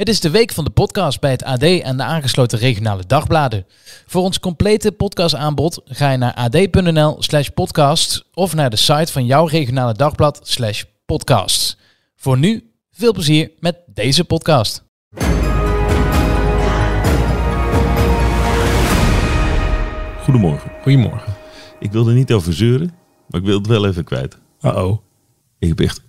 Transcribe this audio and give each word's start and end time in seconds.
Het 0.00 0.08
is 0.08 0.20
de 0.20 0.30
week 0.30 0.52
van 0.52 0.64
de 0.64 0.70
podcast 0.70 1.20
bij 1.20 1.30
het 1.30 1.42
AD 1.42 1.62
en 1.62 1.96
de 1.96 2.02
aangesloten 2.02 2.58
regionale 2.58 3.06
dagbladen. 3.06 3.66
Voor 4.06 4.22
ons 4.22 4.40
complete 4.40 4.92
podcastaanbod 4.92 5.80
ga 5.84 6.10
je 6.10 6.16
naar 6.18 6.34
ad.nl 6.34 7.22
slash 7.22 7.48
podcast 7.48 8.24
of 8.34 8.54
naar 8.54 8.70
de 8.70 8.76
site 8.76 9.12
van 9.12 9.26
jouw 9.26 9.46
regionale 9.46 9.92
dagblad 9.92 10.40
slash 10.42 10.82
podcast. 11.06 11.76
Voor 12.16 12.38
nu, 12.38 12.70
veel 12.90 13.12
plezier 13.12 13.50
met 13.58 13.76
deze 13.86 14.24
podcast. 14.24 14.84
Goedemorgen. 20.22 20.70
Goedemorgen. 20.82 21.34
Ik 21.78 21.92
wilde 21.92 22.12
niet 22.12 22.32
over 22.32 22.52
zeuren, 22.54 22.94
maar 23.28 23.40
ik 23.40 23.46
wil 23.46 23.58
het 23.58 23.66
wel 23.66 23.86
even 23.86 24.04
kwijt. 24.04 24.38
Uh-oh. 24.60 24.98
Ik 25.58 25.68
heb 25.68 25.80
echt 25.80 26.02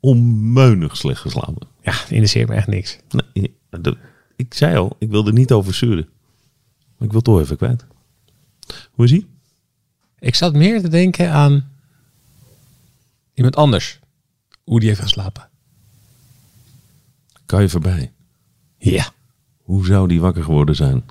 onmeunig 0.00 0.96
slecht 0.96 1.20
geslapen. 1.20 1.75
Ja, 1.86 1.92
interesseert 2.08 2.48
me 2.48 2.54
echt 2.54 2.66
niks. 2.66 2.98
Nee, 3.32 3.56
dat- 3.70 3.96
ik 4.36 4.54
zei 4.54 4.76
al, 4.76 4.96
ik 4.98 5.10
wilde 5.10 5.32
niet 5.32 5.52
over 5.52 5.74
zeuren. 5.74 6.08
Maar 6.96 7.06
ik 7.06 7.12
wil 7.12 7.22
toch 7.22 7.40
even 7.40 7.56
kwijt. 7.56 7.84
Hoe 8.90 9.04
is 9.04 9.12
ie? 9.12 9.26
Ik 10.18 10.34
zat 10.34 10.54
meer 10.54 10.80
te 10.82 10.88
denken 10.88 11.30
aan 11.32 11.70
iemand 13.34 13.56
anders. 13.56 13.98
Hoe 14.64 14.80
die 14.80 14.88
heeft 14.88 15.00
geslapen. 15.00 15.48
Kan 17.46 17.62
je 17.62 17.68
voorbij? 17.68 18.12
Ja. 18.78 19.10
Hoe 19.62 19.86
zou 19.86 20.08
die 20.08 20.20
wakker 20.20 20.42
geworden 20.44 20.74
zijn? 20.76 21.04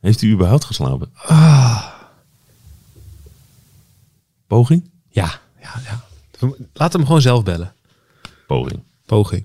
Heeft 0.00 0.20
hij 0.20 0.30
überhaupt 0.30 0.64
geslapen? 0.64 1.12
Poging? 4.46 4.90
Ja, 5.08 5.40
ja, 5.60 5.72
ja. 5.84 6.04
Laat 6.72 6.92
hem 6.92 7.06
gewoon 7.06 7.22
zelf 7.22 7.42
bellen. 7.44 7.72
Poging. 8.46 8.82
Poging. 9.06 9.44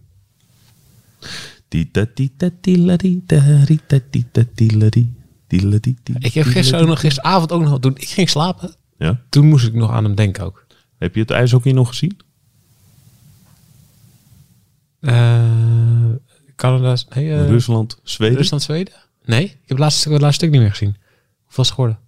Ik 6.20 6.34
heb 6.34 6.46
gisteren 6.46 6.82
ook 6.82 6.88
nog, 6.88 7.00
gisteravond 7.00 7.52
ook 7.52 7.62
nog, 7.64 7.80
toen 7.80 7.96
ik 7.96 8.10
ging 8.10 8.30
slapen, 8.30 8.76
Ja? 8.98 9.22
toen 9.30 9.48
moest 9.48 9.68
ik 9.68 9.74
nog 9.74 9.92
aan 9.92 10.04
hem 10.04 10.16
denken 10.16 10.44
ook. 10.44 10.66
Heb 10.98 11.16
je 11.16 11.22
het 11.22 11.32
ijshockey 11.32 11.72
nog 11.72 11.88
gezien? 11.88 12.18
Eh 15.00 15.42
Canada, 16.56 16.98
nee, 17.16 17.34
eh, 17.34 17.48
Rusland, 17.48 18.00
Zweden? 18.04 18.38
Rusland, 18.38 18.62
Zweden? 18.62 18.94
Nee, 19.26 19.44
ik 19.44 19.50
heb 19.52 19.70
het 19.70 19.80
laatste, 19.80 20.10
het 20.12 20.22
laatste 20.22 20.46
stuk 20.46 20.52
niet 20.52 20.62
meer 20.62 20.70
gezien. 20.70 20.96
Hoeveel 21.44 21.64
is 21.64 21.70
het 21.70 21.76
geworden? 21.78 22.00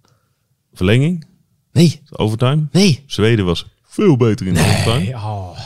Verlenging? 0.72 1.26
Nee, 1.72 2.02
Overtime? 2.10 2.66
nee. 2.72 3.02
Zweden 3.06 3.44
was 3.44 3.66
veel 3.82 4.16
beter 4.16 4.46
in 4.46 4.54
de 4.54 4.60
overtime. 4.60 4.98
Nee, 4.98 5.14
oh. 5.14 5.58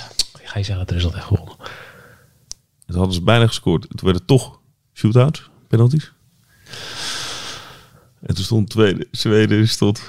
Ga 0.43 0.59
je 0.59 0.65
zeggen 0.65 0.77
dat 0.87 0.91
Rusland 0.91 1.15
echt 1.15 1.25
gewonnen? 1.25 1.50
Ze 2.91 2.97
hadden 2.97 3.15
ze 3.15 3.23
bijna 3.23 3.47
gescoord. 3.47 3.83
Toen 3.83 3.91
werden 3.93 4.15
het 4.15 4.27
toch 4.27 4.61
shootouts, 4.93 5.51
penalties. 5.69 6.13
En 8.21 8.35
toen 8.35 8.45
stond 8.45 8.71
tweede, 8.71 9.09
Zweden 9.11 9.69
stond 9.69 10.03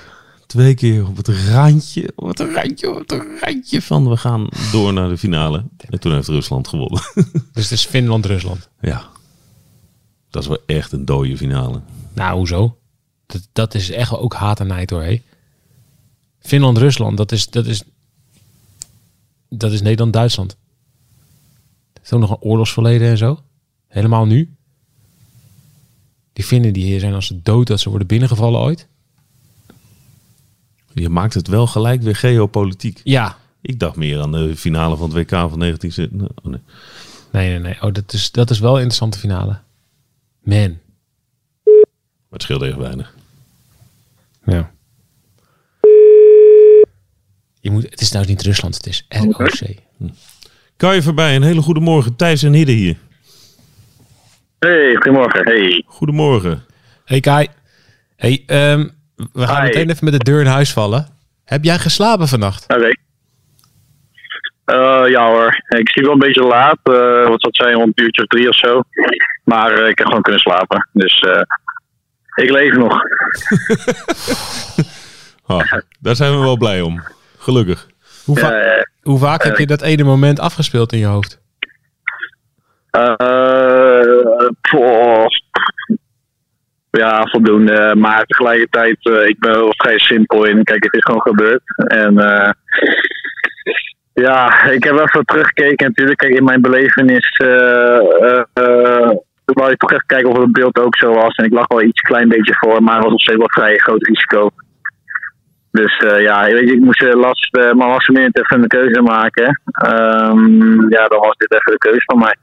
twee 0.46 0.74
keer 0.74 1.08
op 1.08 1.18
het 1.18 1.28
randje, 1.28 2.12
op 2.16 2.28
het 2.28 2.40
randje, 2.40 2.90
op 2.90 2.98
het 2.98 3.24
randje 3.42 3.82
van 3.82 4.09
we 4.09 4.18
gaan 4.18 4.48
door 4.72 4.94
naar 4.94 5.09
de 5.09 5.18
finale. 5.18 5.64
En 5.78 6.00
toen 6.00 6.14
heeft 6.14 6.28
Rusland 6.28 6.68
gewonnen. 6.68 7.02
Dus 7.54 7.64
het 7.64 7.72
is 7.72 7.86
Finland-Rusland. 7.86 8.70
ja, 8.82 9.09
dat 10.30 10.42
is 10.42 10.48
wel 10.48 10.63
echt 10.66 10.92
een 10.92 11.06
dode 11.06 11.38
finale. 11.38 11.81
Nou, 12.13 12.38
hoezo? 12.38 12.78
Dat, 13.25 13.48
dat 13.53 13.74
is 13.74 13.92
echt 13.92 14.18
ook 14.18 14.34
haat 14.34 14.59
en 14.59 14.68
nijd 14.68 14.90
hoor. 14.90 15.03
Hé. 15.03 15.22
Finland-Rusland, 16.40 17.18
dat 17.18 17.31
is, 17.31 17.48
dat 17.50 17.66
is. 17.66 17.84
Dat 19.50 19.72
is 19.72 19.81
Nederland-Duitsland. 19.81 20.58
Is 22.03 22.13
ook 22.13 22.19
nog 22.19 22.29
een 22.29 22.41
oorlogsverleden 22.41 23.07
en 23.07 23.17
zo. 23.17 23.39
Helemaal 23.88 24.25
nu. 24.25 24.56
Die 26.34 26.44
Finnen 26.44 26.73
die 26.73 26.84
hier 26.84 27.00
zijn 27.00 27.13
als 27.13 27.25
ze 27.25 27.41
dood 27.41 27.67
dat 27.67 27.79
ze 27.79 27.89
worden 27.89 28.07
binnengevallen 28.07 28.59
ooit. 28.59 28.88
Je 30.94 31.09
maakt 31.09 31.34
het 31.34 31.47
wel 31.47 31.67
gelijk 31.67 32.01
weer 32.01 32.16
geopolitiek. 32.16 33.01
Ja. 33.03 33.38
Ik 33.62 33.79
dacht 33.79 33.95
meer 33.95 34.22
aan 34.22 34.31
de 34.31 34.56
finale 34.56 34.97
van 34.97 35.16
het 35.16 35.17
WK 35.17 35.50
van 35.50 35.59
19... 35.59 36.22
Oh 36.22 36.51
nee. 36.51 36.62
Nee, 37.31 37.50
nee, 37.50 37.59
nee. 37.59 37.81
Oh, 37.81 37.94
dat, 37.94 38.13
is, 38.13 38.31
dat 38.31 38.50
is 38.50 38.59
wel 38.59 38.72
een 38.72 38.78
interessante 38.78 39.19
finale. 39.19 39.59
Man. 40.44 40.78
Maar 41.63 42.39
het 42.39 42.41
scheelde 42.41 42.68
echt 42.68 42.78
weinig. 42.78 43.16
Ja. 44.45 44.72
Je 47.59 47.72
moet, 47.72 47.83
het 47.89 48.01
is 48.01 48.12
nou 48.12 48.25
niet 48.25 48.41
Rusland, 48.41 48.75
het 48.75 48.88
is 48.88 49.06
ROC. 49.09 49.59
Kan 50.81 50.96
je 50.96 51.02
voorbij? 51.02 51.36
Een 51.36 51.42
hele 51.42 51.62
goede 51.62 51.80
morgen. 51.80 52.16
Thijs 52.16 52.44
en 52.44 52.53
Hidde 52.53 52.72
hier. 52.72 52.97
Hey, 54.59 54.94
goedemorgen. 54.96 55.44
Hey. 55.44 55.84
Goedemorgen. 55.86 56.64
Hey 57.06 57.19
Kai. 57.19 57.47
Hey, 58.16 58.44
ehm, 58.46 58.88
we 59.34 59.47
gaan 59.47 59.62
Hi. 59.62 59.68
meteen 59.68 59.90
even 59.90 60.03
met 60.06 60.14
de 60.14 60.31
deur 60.31 60.40
in 60.40 60.46
huis 60.46 60.74
vallen. 60.74 61.08
Heb 61.46 61.64
jij 61.64 61.78
geslapen 61.80 62.28
vannacht? 62.28 62.64
Oké. 62.68 62.90
Eh, 64.66 65.03
ja 65.09 65.28
hoor, 65.30 65.64
ik 65.68 65.90
zie 65.90 66.03
wel 66.03 66.12
een 66.12 66.19
beetje 66.19 66.44
laat. 66.44 66.80
eh, 66.84 66.94
wat 67.28 67.42
zou 67.42 67.52
het 67.52 67.56
zijn, 67.56 67.74
rond 67.74 67.92
een 68.00 68.03
uurtje 68.03 68.22
of 68.22 68.28
drie 68.28 68.48
of 68.50 68.56
zo. 68.56 68.81
Maar 69.44 69.72
eh, 69.74 69.90
ik 69.90 69.98
heb 69.98 70.08
gewoon 70.08 70.22
kunnen 70.22 70.42
slapen. 70.42 70.90
Dus 70.94 71.19
eh, 71.19 71.42
ik 72.44 72.50
leef 72.50 72.74
nog. 72.75 73.02
Daar 76.00 76.16
zijn 76.16 76.31
we 76.31 76.38
wel 76.40 76.58
blij 76.58 76.81
om. 76.81 77.03
Gelukkig. 77.38 77.88
Hoe, 78.26 78.38
va- 78.38 78.52
Eh, 78.54 78.82
hoe 79.02 79.20
vaak 79.20 79.44
heb 79.44 79.58
je 79.58 79.66
dat 79.66 79.82
ene 79.82 80.04
moment 80.04 80.40
afgespeeld 80.40 80.94
in 80.94 81.00
je 81.00 81.06
hoofd? 81.06 81.40
eh, 82.92 84.02
ja, 86.90 87.26
voldoende. 87.26 87.94
Maar 87.98 88.24
tegelijkertijd, 88.26 88.98
eh, 89.06 89.28
ik 89.28 89.40
ben 89.40 89.52
wel 89.52 89.74
vrij 89.78 90.00
simpel 90.00 90.44
in. 90.46 90.64
Kijk, 90.64 90.84
het 90.84 90.94
is 90.94 91.04
gewoon 91.04 91.22
gebeurd. 91.22 91.62
En 91.76 92.18
eh, 92.18 92.50
ja, 94.14 94.64
ik 94.64 94.84
heb 94.84 94.94
wel 94.94 95.04
even 95.04 95.26
teruggekeken. 95.26 95.88
Natuurlijk, 95.88 96.18
kijk, 96.20 96.34
in 96.34 96.44
mijn 96.44 96.62
belevenis. 96.62 97.38
eh 97.38 97.98
eh, 97.98 98.44
eh, 98.54 99.10
wou 99.46 99.72
ik 99.72 99.78
toch 99.78 99.92
even 99.92 100.06
kijken 100.06 100.30
of 100.30 100.38
het 100.38 100.52
beeld 100.52 100.80
ook 100.80 100.96
zo 100.98 101.14
was. 101.14 101.36
En 101.36 101.46
ik 101.46 101.54
lag 101.54 101.68
wel 101.68 101.81
iets 101.81 102.02
klein 102.02 102.30
beetje 102.30 102.56
voor, 102.60 102.84
maar 102.84 102.96
het 102.96 103.04
was 103.04 103.14
op 103.14 103.22
zich 103.22 103.38
wel 103.38 103.50
vrij 103.50 103.78
groot 103.78 104.08
risico. 104.08 104.50
Dus 105.72 105.98
eh, 105.98 106.22
ja, 106.22 106.44
weet 106.44 106.70
je, 106.70 106.74
ik 106.76 106.80
moest 106.80 107.02
uh, 107.02 107.14
last, 107.14 107.56
uh, 107.58 107.74
maar 107.74 107.88
last 107.88 108.09
minute 108.09 108.40
even 108.42 108.62
een 108.62 108.68
keuze 108.68 109.02
maken. 109.02 109.62
Ehm, 109.66 110.90
ja, 110.90 111.08
dan 111.08 111.20
was 111.20 111.36
dit 111.38 111.52
even 111.54 111.72
de 111.72 111.78
keuze 111.78 112.02
van 112.06 112.20
mij. 112.20 112.36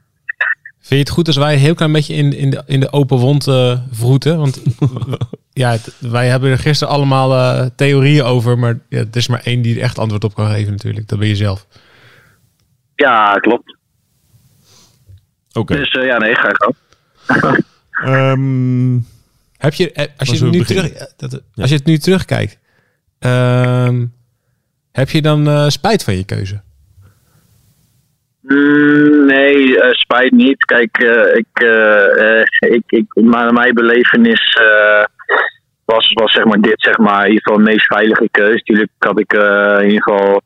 Vind 0.81 0.89
je 0.89 0.97
het 0.97 1.09
goed 1.09 1.27
als 1.27 1.37
wij 1.37 1.53
een 1.53 1.59
heel 1.59 1.73
klein 1.75 1.91
beetje 1.91 2.13
in, 2.13 2.33
in, 2.33 2.49
de, 2.49 2.63
in 2.65 2.79
de 2.79 2.91
open 2.91 3.17
wond 3.17 3.47
eh 3.47 3.79
vroeten? 3.91 4.37
Want 4.37 4.61
ja, 5.53 5.71
het- 5.71 5.95
wij 5.99 6.27
hebben 6.27 6.49
er 6.51 6.57
gisteren 6.59 6.93
allemaal 6.93 7.33
eh, 7.33 7.65
theorieën 7.75 8.23
over. 8.23 8.59
Maar 8.59 8.79
ja, 8.89 8.99
er 8.99 9.07
is 9.17 9.27
maar 9.27 9.41
één 9.43 9.61
die 9.61 9.75
er 9.75 9.81
echt 9.81 9.99
antwoord 9.99 10.23
op 10.23 10.35
kan 10.35 10.49
geven 10.51 10.71
natuurlijk. 10.71 11.07
Dat 11.07 11.19
ben 11.19 11.27
je 11.27 11.35
zelf. 11.35 11.67
Ja, 12.95 13.33
klopt. 13.33 13.77
Oké. 15.53 15.75
Dus 15.75 15.91
eh, 15.91 16.05
ja, 16.05 16.17
nee, 16.17 16.35
ga 16.35 16.49
ik 16.49 16.67
ook. 16.67 16.75
Ehm, 17.91 18.93
Heb 19.57 19.73
je, 19.73 19.91
eh, 19.91 20.05
als, 20.17 20.29
je 20.29 20.45
nu 20.45 20.63
terug, 20.63 20.89
eh, 20.91 21.05
dat, 21.17 21.41
als 21.55 21.69
je 21.69 21.75
het 21.75 21.85
nu 21.85 21.97
terugkijkt, 21.97 22.57
ehm, 23.19 24.05
heb 24.91 25.09
je 25.09 25.21
dan 25.21 25.47
eh, 25.47 25.67
spijt 25.67 26.03
van 26.03 26.15
je 26.15 26.25
keuze? 26.25 26.61
Mm, 28.41 29.25
nee, 29.25 29.81
eh, 29.81 29.91
spijt 29.91 30.31
niet. 30.31 30.65
Kijk, 30.65 30.97
eh, 30.97 31.35
ik, 31.35 31.63
ik, 32.59 32.83
ik, 32.87 33.05
maar 33.23 33.53
mijn 33.53 33.73
belevenis 33.73 34.57
was, 35.85 36.11
was 36.13 36.31
zeg 36.31 36.45
maar 36.45 36.61
dit 36.61 36.81
zeg 36.81 36.97
maar 36.97 37.25
in 37.25 37.31
ieder 37.31 37.41
geval 37.43 37.57
de 37.57 37.71
meest 37.71 37.85
veilige 37.85 38.27
keuze. 38.31 38.63
Natuurlijk 38.65 38.91
had 38.97 39.19
ik 39.19 39.33
in 39.81 39.89
ieder 39.89 40.03
geval 40.03 40.41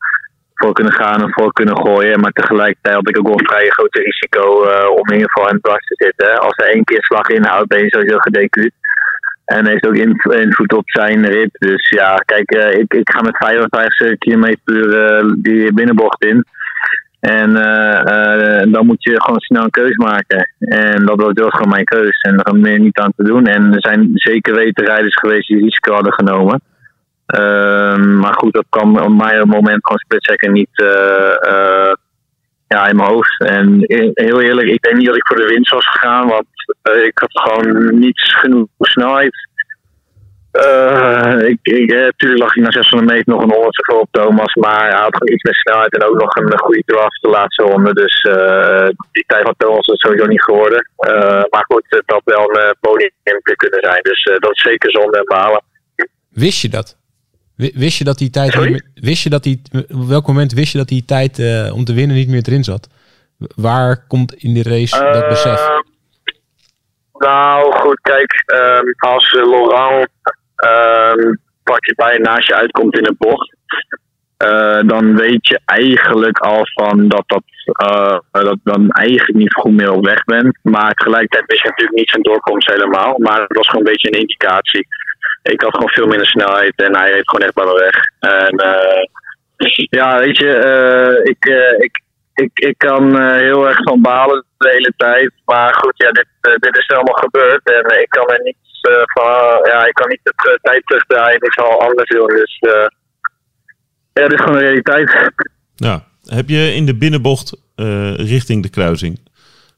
voor 0.53 0.73
kunnen 0.73 0.93
gaan 0.93 1.21
en 1.21 1.33
voor 1.33 1.53
kunnen 1.53 1.77
gooien. 1.77 2.19
Maar 2.19 2.31
tegelijkertijd 2.31 2.95
had 2.95 3.09
ik 3.09 3.17
ook 3.17 3.27
wel 3.27 3.39
een 3.39 3.47
vrij 3.47 3.69
groot 3.69 3.95
risico 3.95 4.45
om 4.89 5.07
in 5.07 5.13
ieder 5.13 5.31
geval 5.31 5.49
hem 5.49 5.61
dwars 5.61 5.87
te 5.87 5.95
zitten. 6.05 6.39
Als 6.39 6.57
er 6.57 6.73
één 6.73 6.83
keer 6.83 7.03
slag 7.03 7.27
inhoudt, 7.27 7.67
ben 7.67 7.83
je 7.83 7.89
sowieso 7.89 8.17
gedecuut. 8.17 8.73
En 9.45 9.67
heeft 9.67 9.87
ook 9.87 9.95
inv- 9.95 10.25
invloed 10.25 10.73
op 10.73 10.89
zijn 10.89 11.25
rit. 11.25 11.49
Dus 11.51 11.89
ja, 11.89 12.15
kijk, 12.15 12.51
eh, 12.51 12.79
ik, 12.79 12.93
ik 12.93 13.09
ga 13.11 13.21
met 13.21 13.37
55 13.37 14.17
km 14.17 14.55
per 14.63 15.05
eh, 15.05 15.33
die 15.37 15.73
binnenbocht 15.73 16.23
in. 16.23 16.45
En 17.19 17.55
eh, 17.55 18.61
eh, 18.61 18.71
dan 18.71 18.85
moet 18.85 19.03
je 19.03 19.21
gewoon 19.21 19.39
snel 19.39 19.63
een 19.63 19.69
keus 19.69 19.95
maken. 19.95 20.49
En 20.59 21.05
dat 21.05 21.21
was, 21.21 21.31
was 21.33 21.51
gewoon 21.51 21.69
mijn 21.69 21.85
keus. 21.85 22.21
En 22.21 22.37
daar 22.37 22.55
meer 22.55 22.79
niet 22.79 22.99
aan 22.99 23.13
te 23.15 23.23
doen. 23.23 23.45
En 23.45 23.73
er 23.73 23.81
zijn 23.81 24.09
zeker 24.13 24.55
weten 24.55 24.85
rijders 24.85 25.15
geweest 25.15 25.47
die 25.47 25.59
risico 25.59 25.93
hadden 25.93 26.13
genomen. 26.13 26.61
Ehm, 27.25 28.19
maar 28.19 28.33
goed, 28.33 28.53
dat 28.53 28.65
kwam 28.69 28.97
op 28.97 29.17
mijn 29.17 29.47
moment 29.47 29.83
gewoon 29.83 29.97
split 29.97 30.23
second 30.23 30.53
niet 30.53 30.69
ja, 32.73 32.87
in 32.87 32.95
mijn 32.95 33.09
hoofd. 33.09 33.39
En 33.39 33.83
heel 34.13 34.41
eerlijk, 34.41 34.67
ik 34.67 34.81
denk 34.81 34.95
niet 34.95 35.05
dat 35.05 35.15
ik 35.15 35.27
voor 35.27 35.37
de 35.37 35.53
winst 35.53 35.71
was 35.71 35.87
gegaan, 35.87 36.27
want 36.27 36.45
eh, 36.81 37.03
ik 37.03 37.17
had 37.17 37.41
gewoon 37.41 37.99
niet 37.99 38.21
genoeg 38.21 38.67
snelheid. 38.79 39.35
Eh, 40.53 41.47
ik, 41.47 41.59
ik, 41.61 41.91
eh, 41.91 42.07
tuurlijk 42.15 42.41
lag 42.41 42.55
ik 42.55 42.63
na 42.63 42.71
600 42.71 43.11
meter 43.11 43.33
nog 43.33 43.41
een 43.41 43.53
honderdste 43.53 43.83
voor 43.85 43.99
op 43.99 44.07
Thomas, 44.11 44.53
maar 44.53 44.79
hij 44.79 45.01
had 45.01 45.17
gewoon 45.17 45.33
iets 45.33 45.43
meer 45.43 45.55
snelheid 45.55 45.93
en 45.93 46.03
ook 46.03 46.19
nog 46.19 46.35
een 46.35 46.59
goede 46.59 46.83
draf 46.85 47.19
de 47.19 47.29
laatste 47.29 47.63
ronde. 47.63 47.93
Dus 47.93 48.21
eh, 48.21 48.87
die 49.11 49.23
tijd 49.27 49.43
van 49.43 49.55
Thomas 49.57 49.87
is 49.87 49.99
sowieso 49.99 50.25
niet 50.25 50.43
geworden. 50.43 50.89
Eh, 50.97 51.43
maar 51.49 51.65
goed, 51.67 51.85
het 51.87 52.03
had 52.05 52.21
wel 52.25 52.49
een 52.49 52.65
uh, 52.65 52.69
podium 52.79 53.11
kunnen 53.55 53.79
zijn. 53.81 54.01
Dus 54.01 54.23
eh, 54.23 54.39
dat 54.39 54.51
is 54.51 54.61
zeker 54.61 54.91
zonde 54.91 55.17
en 55.17 55.25
balen. 55.25 55.61
Wist 56.29 56.61
je 56.61 56.69
dat? 56.69 56.97
Wi- 57.63 57.71
Wist 57.75 57.97
je 57.97 58.03
dat 58.03 58.17
die 58.17 58.29
tijd... 58.29 58.55
Meer- 58.55 58.85
Wist 58.93 59.23
je 59.23 59.29
dat 59.29 59.43
die... 59.43 59.61
Op 59.91 60.07
welk 60.07 60.27
moment 60.27 60.53
wist 60.53 60.71
je 60.71 60.77
dat 60.77 60.87
die 60.87 61.05
tijd 61.05 61.39
eh, 61.39 61.71
om 61.75 61.83
te 61.83 61.93
winnen 61.93 62.15
niet 62.15 62.27
meer 62.29 62.43
erin 62.47 62.63
zat? 62.63 62.89
Waar 63.55 64.07
komt 64.07 64.33
in 64.33 64.53
die 64.53 64.63
race 64.63 65.11
dat 65.11 65.27
besef? 65.27 65.59
Eh, 65.59 65.79
nou, 67.17 67.73
goed, 67.73 67.99
kijk, 68.01 68.43
ehm, 68.45 69.11
als 69.11 69.31
eh, 69.31 69.49
Laurent 69.49 70.09
ehm, 70.55 71.33
pak 71.63 71.85
je 71.85 71.93
bij 71.95 72.17
naast 72.17 72.47
je 72.47 72.55
uitkomt 72.55 72.97
in 72.97 73.05
een 73.05 73.15
bocht, 73.17 73.55
dan 74.87 75.15
weet 75.15 75.47
je 75.47 75.59
eigenlijk 75.65 76.37
al 76.39 76.61
van 76.73 77.07
dat 77.07 77.23
dat, 77.25 77.43
dat 78.31 78.57
dan 78.63 78.89
eigenlijk 78.89 79.37
niet 79.39 79.53
goed 79.53 79.71
meer 79.73 79.91
op 79.91 80.05
weg 80.05 80.23
bent. 80.23 80.57
Maar 80.61 80.93
tegelijkertijd 80.93 81.45
wist 81.45 81.61
je 81.61 81.69
natuurlijk 81.69 81.97
niet 81.97 82.09
zijn 82.09 82.21
doorkomst 82.21 82.67
helemaal. 82.69 83.15
Maar 83.17 83.41
het 83.41 83.57
was 83.57 83.67
gewoon 83.67 83.85
een 83.85 83.91
beetje 83.91 84.07
een 84.13 84.19
indicatie. 84.19 84.87
Ik 85.43 85.61
had 85.61 85.73
gewoon 85.73 85.89
veel 85.89 86.07
minder 86.07 86.27
snelheid 86.27 86.73
en 86.75 86.97
hij 86.97 87.11
reed 87.11 87.29
gewoon 87.29 87.45
echt 87.45 87.53
bij 87.53 87.65
me 87.65 87.73
weg. 87.73 87.95
En 88.19 88.57
eh, 88.57 89.05
ja, 89.89 90.19
weet 90.19 90.37
je, 90.37 90.51
eh, 90.53 91.31
ik, 91.31 91.45
eh, 91.45 91.83
ik, 91.83 92.01
ik, 92.33 92.51
ik 92.53 92.77
kan 92.77 93.33
heel 93.33 93.67
erg 93.67 93.83
van 93.83 94.01
balen 94.01 94.45
de 94.57 94.69
hele 94.69 94.93
tijd. 94.97 95.31
Maar 95.45 95.73
goed, 95.73 95.93
ja, 95.95 96.11
dit, 96.11 96.27
dit 96.41 96.77
is 96.77 96.87
allemaal 96.87 97.23
gebeurd. 97.23 97.61
En 97.63 98.01
ik 98.01 98.09
kan 98.09 98.27
er 98.27 98.41
niets 98.43 98.79
van. 99.13 99.69
Ja, 99.71 99.85
ik 99.85 99.93
kan 99.93 100.09
niet 100.09 100.19
de 100.23 100.59
tijd 100.61 100.85
terugdraaien. 100.85 101.41
Ik 101.41 101.53
zal 101.53 101.81
anders 101.81 102.09
doen. 102.09 102.27
Dus 102.27 102.57
ja, 104.13 104.27
dit 104.27 104.33
is 104.33 104.39
gewoon 104.39 104.57
de 104.57 104.65
realiteit. 104.65 105.31
Ja. 105.75 106.03
Heb 106.23 106.49
je 106.49 106.73
in 106.73 106.85
de 106.85 106.95
binnenbocht 106.95 107.57
richting 108.15 108.63
de 108.63 108.69
kruising, 108.69 109.19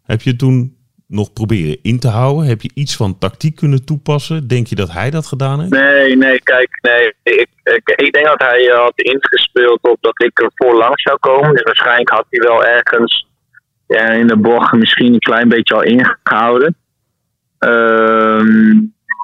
heb 0.03 0.21
je 0.21 0.35
toen 0.35 0.74
nog 1.07 1.33
proberen 1.33 1.77
in 1.81 1.99
te 1.99 2.07
houden? 2.07 2.47
Heb 2.47 2.61
je 2.61 2.71
iets 2.73 2.95
van 2.95 3.17
tactiek 3.17 3.55
kunnen 3.55 3.85
toepassen? 3.85 4.47
Denk 4.47 4.67
je 4.67 4.75
dat 4.75 4.91
hij 4.91 5.09
dat 5.09 5.25
gedaan 5.25 5.59
heeft? 5.59 5.71
Nee, 5.71 6.17
nee, 6.17 6.41
kijk, 6.41 6.79
nee. 6.81 7.13
Ik, 7.23 7.47
ik, 7.63 7.89
ik 7.95 8.13
denk 8.13 8.25
dat 8.25 8.41
hij 8.41 8.69
eh, 8.69 8.79
had 8.79 8.93
ingespeeld 8.95 9.79
op 9.81 9.97
dat 9.99 10.23
ik 10.23 10.39
er 10.39 10.51
voorlangs 10.55 11.01
zou 11.01 11.17
komen. 11.19 11.51
Dus 11.51 11.63
waarschijnlijk 11.63 12.09
had 12.09 12.25
hij 12.29 12.49
wel 12.49 12.65
ergens 12.65 13.27
ja, 13.87 14.09
in 14.09 14.27
de 14.27 14.37
bocht 14.37 14.73
misschien 14.73 15.13
een 15.13 15.19
klein 15.19 15.49
beetje 15.49 15.75
al 15.75 15.83
ingehouden. 15.83 16.75
Ehm, 17.59 18.73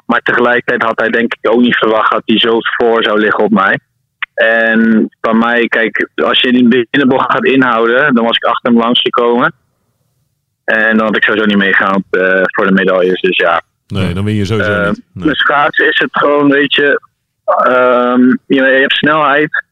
maar 0.06 0.20
tegelijkertijd 0.22 0.82
had 0.82 1.00
hij 1.00 1.08
denk 1.08 1.34
ik 1.34 1.50
ook 1.50 1.60
niet 1.60 1.76
verwacht 1.76 2.12
dat 2.12 2.22
hij 2.24 2.38
zo 2.38 2.56
voor 2.60 3.04
zou 3.04 3.18
liggen 3.18 3.44
op 3.44 3.50
mij. 3.50 3.78
En 4.34 5.08
bij 5.20 5.34
mij, 5.34 5.66
kijk, 5.68 6.10
als 6.14 6.40
je 6.40 6.48
in 6.48 6.70
de 6.70 6.86
binnenbocht 6.90 7.32
gaat 7.32 7.46
inhouden, 7.46 8.14
dan 8.14 8.24
was 8.24 8.36
ik 8.36 8.44
achter 8.44 8.70
hem 8.70 8.80
langs 8.80 9.00
gekomen. 9.00 9.54
En 10.64 10.96
dan 10.96 11.06
had 11.06 11.16
ik 11.16 11.24
sowieso 11.24 11.46
niet 11.46 11.56
meegegaan 11.56 12.04
eh, 12.10 12.40
voor 12.44 12.66
de 12.66 12.72
medailles. 12.72 13.20
Dus 13.20 13.36
ja, 13.36 13.62
Nee, 13.86 14.14
dan 14.14 14.24
win 14.24 14.34
je 14.34 14.44
sowieso 14.44 14.72
eh, 14.72 14.88
niet. 14.88 15.02
Nee. 15.12 15.26
Met 15.26 15.36
schaatsen 15.36 15.88
is 15.88 15.98
het 15.98 16.10
gewoon, 16.12 16.50
weet 16.50 16.74
je, 16.74 17.00
ehm, 17.44 18.20
je, 18.46 18.62
je 18.62 18.80
hebt 18.80 18.92
snelheid. 18.96 19.64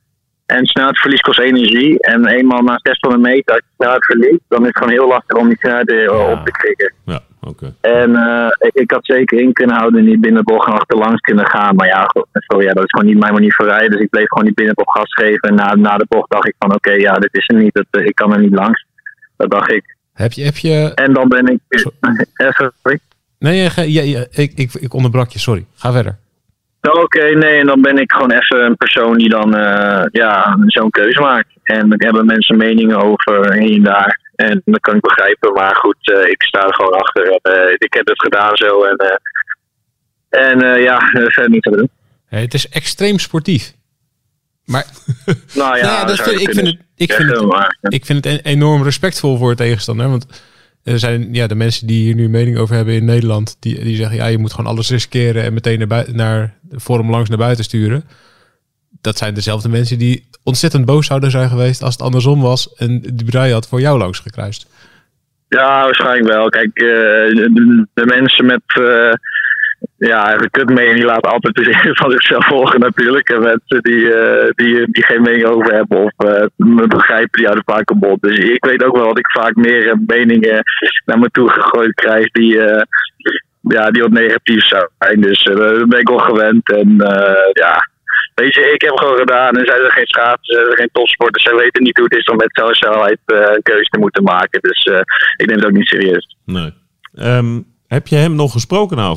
En 0.46 0.66
snelheidsverlies 0.66 1.20
kost 1.20 1.38
energie. 1.38 2.00
En 2.00 2.26
eenmaal 2.26 2.62
na 2.62 2.78
600 2.82 3.22
meter, 3.22 3.54
als 3.54 3.62
je 3.64 3.72
snelheid 3.76 4.04
verliest, 4.04 4.40
dan 4.48 4.60
is 4.60 4.66
het 4.66 4.76
gewoon 4.76 4.92
heel 4.92 5.08
lastig 5.08 5.37
om 5.37 5.48
die 5.48 5.56
snelheid 5.58 5.88
eh, 5.90 6.02
Ja. 6.04 6.32
op 6.32 6.44
te 6.44 6.50
krikken. 6.52 6.93
Ja, 7.04 7.20
oké. 7.40 7.75
En 7.81 8.10
ik, 8.58 8.75
ik 8.75 8.90
had 8.90 9.04
zeker 9.06 9.38
in 9.40 9.52
kunnen 9.52 9.76
houden 9.76 10.00
en 10.00 10.06
niet 10.06 10.20
binnenbocht 10.20 10.66
en 10.66 10.72
achterlangs 10.72 11.20
kunnen 11.20 11.46
gaan. 11.46 11.75
Maar 11.75 11.86
ja, 11.86 12.06
sorry, 12.32 12.66
ja, 12.66 12.72
dat 12.72 12.84
is 12.84 12.90
gewoon 12.90 13.06
niet 13.06 13.19
mijn 13.20 13.32
manier 13.32 13.54
van 13.54 13.66
rijden. 13.66 13.90
Dus 13.90 14.00
ik 14.00 14.10
bleef 14.10 14.28
gewoon 14.28 14.44
die 14.44 14.54
binnenbocht 14.54 14.96
gas 14.98 15.12
geven. 15.14 15.48
En 15.48 15.54
na, 15.54 15.75
na 15.75 15.96
de 15.96 16.06
bocht 16.08 16.31
dacht 16.31 16.46
ik 16.46 16.54
van, 16.58 16.75
oké, 16.75 16.90
ja, 16.93 17.12
dit 17.14 17.34
is 17.34 17.48
er 17.48 17.56
niet. 17.62 17.75
Dat, 17.90 18.02
ik 18.02 18.14
kan 18.14 18.32
er 18.32 18.40
niet 18.40 18.54
langs. 18.54 18.84
Dat 19.36 19.50
dacht 19.50 19.70
ik. 19.72 19.98
Heb 20.12 20.32
je... 20.32 20.42
Heb 20.44 20.56
je 20.56 20.92
En 20.94 21.12
dan 21.12 21.28
ben 21.28 21.46
ik... 21.46 21.58
Sorry. 22.82 22.98
nee, 23.38 23.70
ga- 23.70 23.82
ja, 23.82 24.02
ja, 24.02 24.26
ik, 24.30 24.52
ik, 24.54 24.74
ik 24.74 24.94
onderbrak 24.94 25.30
je, 25.30 25.38
sorry. 25.38 25.66
Ga 25.74 25.92
verder. 25.92 26.18
Nou, 26.80 27.00
Oké, 27.02 27.24
nee, 27.24 27.58
en 27.60 27.66
dan 27.66 27.80
ben 27.80 27.98
ik 27.98 28.12
gewoon 28.12 28.30
even 28.30 28.64
een 28.64 28.76
persoon 28.76 29.18
die 29.18 29.28
dan 29.28 29.54
eh, 29.56 30.04
ja, 30.12 30.56
zo'n 30.66 30.90
keuze 30.90 31.20
maakt. 31.20 31.48
En 31.62 31.88
dan 31.88 32.02
hebben 32.02 32.26
mensen 32.26 32.56
meningen 32.56 33.02
over 33.02 33.54
hier 33.54 33.76
en 33.76 33.82
daar. 33.82 34.20
En 34.36 34.62
dat 34.64 34.80
kan 34.80 34.94
ik 34.94 35.00
begrijpen, 35.00 35.52
maar 35.52 35.76
goed, 35.76 35.96
eh, 36.12 36.30
ik 36.30 36.42
sta 36.42 36.66
er 36.66 36.74
gewoon 36.74 36.92
achter. 37.00 37.38
Eh, 37.42 37.74
ik 37.78 37.92
heb 37.94 38.06
het 38.06 38.20
gedaan 38.22 38.56
zo. 38.56 38.84
En, 38.84 39.20
en 40.28 40.82
ja, 40.82 41.10
er 41.12 41.32
verder 41.36 41.50
niet 41.50 41.62
te 41.62 41.70
doen. 41.76 41.90
Het 42.26 42.54
is 42.54 42.68
extreem 42.68 43.18
sportief. 43.18 43.72
Maar 44.70 44.87
Nou 45.55 45.76
ja, 45.76 45.82
Nou 45.82 45.94
ja, 45.99 46.05
dat 46.05 46.20
vind- 46.20 46.40
ik 46.40 46.50
vind 46.55 46.67
het- 46.67 46.78
ik 46.96 47.12
vind 47.12 47.31
het- 47.31 47.46
maar, 47.46 47.76
ik 47.81 48.05
vind 48.06 48.25
het 48.25 48.34
en- 48.34 48.44
enorm 48.52 48.82
respectvol 48.82 49.37
voor 49.38 49.50
de 49.50 49.56
tegenstander. 49.56 50.08
Want 50.08 50.26
er 50.84 50.99
zijn 50.99 51.34
ja, 51.34 51.46
de 51.46 51.55
mensen 51.55 51.87
die 51.87 52.02
hier 52.05 52.14
nu 52.14 52.28
mening 52.28 52.58
over 52.58 52.75
hebben 52.75 52.94
in 52.94 53.05
Nederland. 53.05 53.56
Die, 53.61 53.84
die 53.84 53.96
zeggen, 53.96 54.17
ja, 54.17 54.26
je 54.26 54.38
moet 54.38 54.52
gewoon 54.52 54.70
alles 54.72 54.90
riskeren 54.90 55.43
en 55.43 55.55
meteen 55.55 55.78
naar, 55.78 55.87
bui- 55.87 56.12
naar 56.12 56.55
de 56.62 56.81
vorm 56.81 57.11
langs 57.11 57.28
naar 57.28 57.38
buiten 57.38 57.64
sturen. 57.64 58.05
Dat 59.00 59.19
zijn 59.19 59.34
dezelfde 59.34 59.69
mensen 59.69 59.99
die 59.99 60.28
ontzettend 60.43 60.84
boos 60.84 61.06
zouden 61.06 61.31
zijn 61.31 61.49
geweest 61.49 61.82
als 61.82 61.93
het 61.93 62.02
andersom 62.02 62.40
was. 62.40 62.75
En 62.75 63.00
de 63.14 63.25
Brian 63.25 63.50
had 63.52 63.69
voor 63.69 63.81
jou 63.81 63.99
langs 63.99 64.19
gekruist. 64.19 64.67
Ja, 65.49 65.82
waarschijnlijk 65.84 66.26
wel. 66.28 66.49
Kijk, 66.49 66.70
eh, 66.75 66.84
de, 66.84 67.87
de 67.94 68.06
mensen 68.06 68.46
met 68.46 68.62
uh, 68.81 69.12
ja, 69.97 70.23
eigenlijk 70.23 70.53
kutmening, 70.53 71.05
laten 71.05 71.31
altijd 71.31 71.55
de 71.55 71.94
van 72.03 72.11
zichzelf 72.11 72.47
volgen 72.47 72.81
natuurlijk. 72.81 73.29
En 73.29 73.43
mensen 73.43 73.82
die, 73.82 74.00
uh, 74.00 74.50
die, 74.55 74.91
die 74.91 75.05
geen 75.05 75.23
mening 75.23 75.44
over 75.44 75.75
hebben 75.75 75.99
of 75.99 76.12
uh, 76.27 76.87
begrijpen, 76.87 77.38
die 77.38 77.47
houden 77.47 77.65
vaak 77.67 77.85
kapot. 77.85 78.23
Dus 78.23 78.38
ik 78.38 78.65
weet 78.65 78.85
ook 78.85 78.97
wel 78.97 79.06
dat 79.06 79.19
ik 79.19 79.31
vaak 79.31 79.55
meer 79.55 79.99
meningen 80.06 80.62
naar 81.05 81.19
me 81.19 81.29
toe 81.31 81.50
gegooid 81.50 81.94
krijg 81.94 82.31
die, 82.31 82.55
uh, 82.55 82.82
ja, 83.61 83.91
die 83.91 84.03
wat 84.03 84.11
negatief 84.11 84.67
zijn. 84.67 85.21
Dus 85.21 85.43
daar 85.43 85.87
ben 85.87 86.00
ik 86.00 86.09
wel 86.09 86.19
gewend. 86.19 86.73
En 86.73 86.94
ja, 87.53 87.88
Weet 88.35 88.55
je, 88.55 88.73
ik 88.73 88.82
heb 88.82 88.99
gewoon 88.99 89.19
gedaan 89.19 89.56
en 89.56 89.67
zij 89.67 89.77
zijn 89.77 89.91
geen 89.91 90.06
schaatsen, 90.06 90.55
zij 90.55 90.65
zijn 90.65 90.77
geen 90.77 90.91
topsporters. 90.93 91.44
Zij 91.44 91.55
weten 91.55 91.82
niet 91.82 91.96
hoe 91.96 92.06
het 92.08 92.19
is 92.19 92.25
om 92.25 92.37
met 92.37 92.51
zo'n 92.53 92.75
snelheid 92.75 93.19
een 93.27 93.63
keuze 93.63 93.89
te 93.89 93.99
moeten 93.99 94.22
maken. 94.22 94.60
Dus 94.60 94.84
ik 95.37 95.46
neem 95.46 95.56
het 95.56 95.67
ook 95.67 95.72
niet 95.72 95.87
serieus. 95.87 96.37
Nee. 96.44 96.72
Um, 97.19 97.67
heb 97.87 98.06
je 98.06 98.17
hem 98.17 98.34
nog 98.34 98.53
gesproken 98.53 98.96
na? 98.96 99.15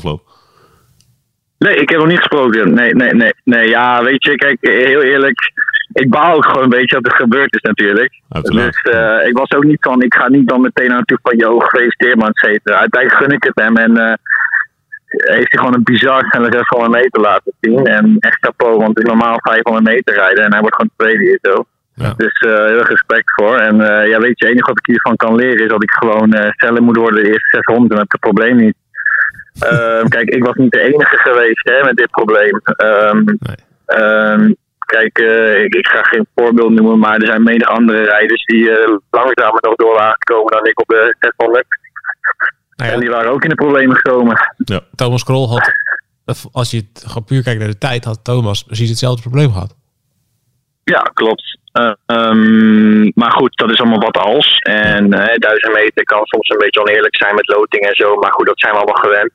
Nee, 1.64 1.76
ik 1.76 1.88
heb 1.88 1.98
nog 1.98 2.08
niet 2.08 2.18
gesproken. 2.18 2.74
Nee, 2.74 2.94
nee, 2.94 3.14
nee. 3.14 3.34
nee 3.44 3.68
ja, 3.68 4.02
weet 4.02 4.24
je, 4.24 4.34
kijk, 4.34 4.56
heel 4.60 5.02
eerlijk. 5.02 5.52
Ik 5.92 6.10
baal 6.10 6.34
ook 6.34 6.46
gewoon 6.46 6.62
een 6.62 6.78
beetje 6.78 7.00
dat 7.00 7.12
het 7.12 7.22
gebeurd 7.22 7.54
is 7.54 7.60
natuurlijk. 7.60 8.20
Uiteraard. 8.28 8.80
Dus 8.82 8.94
uh, 8.94 9.26
ik 9.26 9.36
was 9.36 9.50
ook 9.50 9.64
niet 9.64 9.82
van, 9.82 10.02
ik 10.02 10.14
ga 10.14 10.28
niet 10.28 10.48
dan 10.48 10.60
meteen 10.60 10.88
naartoe 10.88 11.18
van, 11.22 11.36
yo, 11.36 11.58
gefeliciteerd 11.58 12.16
man, 12.16 12.28
et 12.28 12.38
cetera. 12.38 12.78
Uiteindelijk 12.78 13.22
gun 13.22 13.36
ik 13.36 13.44
het 13.44 13.60
hem 13.60 13.76
en 13.76 13.90
uh, 13.90 14.12
heeft 15.06 15.52
hij 15.52 15.58
gewoon 15.58 15.74
een 15.74 15.82
bizar 15.82 16.24
snelle 16.24 16.52
600 16.52 16.92
meter 16.92 17.20
laten 17.20 17.52
zien. 17.60 17.86
En 17.86 18.16
echt 18.18 18.38
chapeau, 18.40 18.76
want 18.76 18.98
ik 18.98 19.06
normaal 19.06 19.36
500 19.40 19.84
meter 19.84 20.14
rijden 20.14 20.44
en 20.44 20.52
hij 20.52 20.60
wordt 20.60 20.76
gewoon 20.76 20.92
tweede 20.96 21.24
hier 21.24 21.38
zo. 21.42 21.64
Ja. 21.94 22.14
Dus 22.16 22.40
uh, 22.46 22.52
heel 22.52 22.78
erg 22.78 22.88
respect 22.88 23.32
voor. 23.34 23.56
En 23.56 23.76
ja, 24.08 24.18
weet 24.18 24.38
je, 24.38 24.44
het 24.44 24.54
enige 24.54 24.68
wat 24.68 24.78
ik 24.78 24.86
hiervan 24.86 25.16
kan 25.16 25.34
leren 25.34 25.64
is 25.64 25.68
dat 25.68 25.82
ik 25.82 25.90
gewoon 25.90 26.52
sneller 26.56 26.82
moet 26.82 26.96
worden 26.96 27.22
de 27.22 27.28
eerste 27.28 27.56
600 27.56 27.90
en 27.90 27.96
heb 27.96 28.06
ik 28.06 28.12
het 28.12 28.20
probleem 28.20 28.56
niet. 28.56 28.74
Um, 29.62 30.08
kijk, 30.08 30.28
ik 30.28 30.44
was 30.44 30.54
niet 30.54 30.72
de 30.72 30.80
enige 30.80 31.16
geweest 31.16 31.68
hè, 31.68 31.84
met 31.84 31.96
dit 31.96 32.10
probleem. 32.10 32.60
Um, 32.84 33.24
nee. 33.24 34.00
um, 34.00 34.56
kijk, 34.78 35.18
ik, 35.64 35.74
ik, 35.74 35.86
ga 35.86 36.02
geen 36.02 36.26
voorbeeld 36.34 36.72
noemen, 36.72 36.98
maar 36.98 37.16
er 37.16 37.26
zijn 37.26 37.42
mede 37.42 37.66
andere 37.66 38.04
rijders 38.04 38.44
die 38.44 38.70
langzamer 39.10 39.58
nog 39.60 39.74
door 39.74 39.94
waren 39.94 40.16
gekomen 40.18 40.52
dan 40.52 40.66
ik 40.66 40.80
op 40.80 40.88
de 40.88 41.16
600. 41.18 41.66
Nou 42.76 42.90
ja. 42.90 42.94
En 42.94 43.00
die 43.00 43.10
waren 43.10 43.30
ook 43.30 43.42
in 43.42 43.48
de 43.48 43.54
problemen 43.54 43.96
gekomen. 43.96 44.36
Ja. 44.64 44.80
Thomas 44.94 45.24
Krol 45.24 45.48
had, 45.48 45.72
als 46.52 46.70
je 46.70 46.76
het 46.76 47.04
gewoon 47.06 47.24
puur 47.24 47.42
kijkt 47.42 47.60
naar 47.60 47.68
de 47.68 47.78
tijd, 47.78 48.04
had 48.04 48.24
Thomas 48.24 48.64
precies 48.64 48.88
hetzelfde 48.88 49.22
probleem 49.22 49.52
gehad. 49.52 49.74
Ja, 50.84 51.00
klopt. 51.14 51.58
Uh, 51.72 51.92
um, 52.06 53.12
maar 53.14 53.32
goed, 53.32 53.56
dat 53.56 53.70
is 53.70 53.78
allemaal 53.78 54.10
wat 54.10 54.18
als. 54.18 54.58
En 54.58 55.04
uh, 55.04 55.36
duizend 55.36 55.74
meter 55.74 56.04
kan 56.04 56.24
soms 56.24 56.48
een 56.48 56.58
beetje 56.58 56.80
oneerlijk 56.80 57.16
zijn 57.16 57.34
met 57.34 57.48
loting 57.48 57.86
en 57.86 57.94
zo. 57.94 58.16
Maar 58.16 58.32
goed, 58.32 58.46
dat 58.46 58.60
zijn 58.60 58.72
we 58.72 58.78
allemaal 58.78 59.02
gewend. 59.02 59.32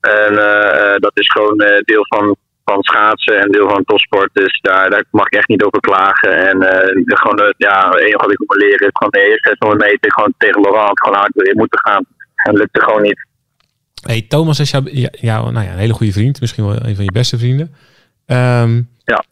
En 0.00 0.32
uh, 0.32 0.94
dat 0.96 1.10
is 1.14 1.28
gewoon 1.28 1.56
deel 1.84 2.06
van, 2.08 2.36
van 2.64 2.82
schaatsen 2.82 3.40
en 3.40 3.50
deel 3.50 3.68
van 3.68 3.84
topsport. 3.84 4.30
Dus 4.32 4.58
daar, 4.60 4.90
daar 4.90 5.04
mag 5.10 5.26
ik 5.26 5.34
echt 5.34 5.48
niet 5.48 5.62
over 5.64 5.80
klagen. 5.80 6.32
En 6.48 6.56
gewoon, 7.04 7.54
ja, 7.56 7.88
het 7.88 7.98
enige 8.00 8.16
wat 8.16 8.32
ik 8.32 8.38
moet 8.38 8.62
leren 8.62 8.86
is 8.86 8.92
gewoon 8.92 9.12
de 9.12 9.28
eerste 9.30 9.48
600 9.58 9.90
meter 9.90 10.12
gewoon 10.12 10.34
tegen 10.38 10.60
Laurent 10.60 11.00
gewoon 11.00 11.18
hard 11.18 11.34
in 11.48 11.56
moeten 11.56 11.78
gaan. 11.78 12.04
En 12.34 12.52
dat 12.54 12.58
lukt 12.58 12.84
gewoon 12.84 13.02
niet. 13.02 13.26
Hey, 14.06 14.24
Thomas 14.28 14.60
is 14.60 14.70
jou, 14.70 14.88
ja, 14.92 15.08
jou, 15.12 15.52
nou 15.52 15.64
ja, 15.66 15.72
een 15.72 15.78
hele 15.78 15.92
goede 15.92 16.12
vriend. 16.12 16.40
Misschien 16.40 16.66
wel 16.66 16.74
een 16.86 16.94
van 16.96 17.04
je 17.04 17.12
beste 17.12 17.38
vrienden. 17.38 17.74
Ehm, 18.26 18.82
Ja. 19.04 19.24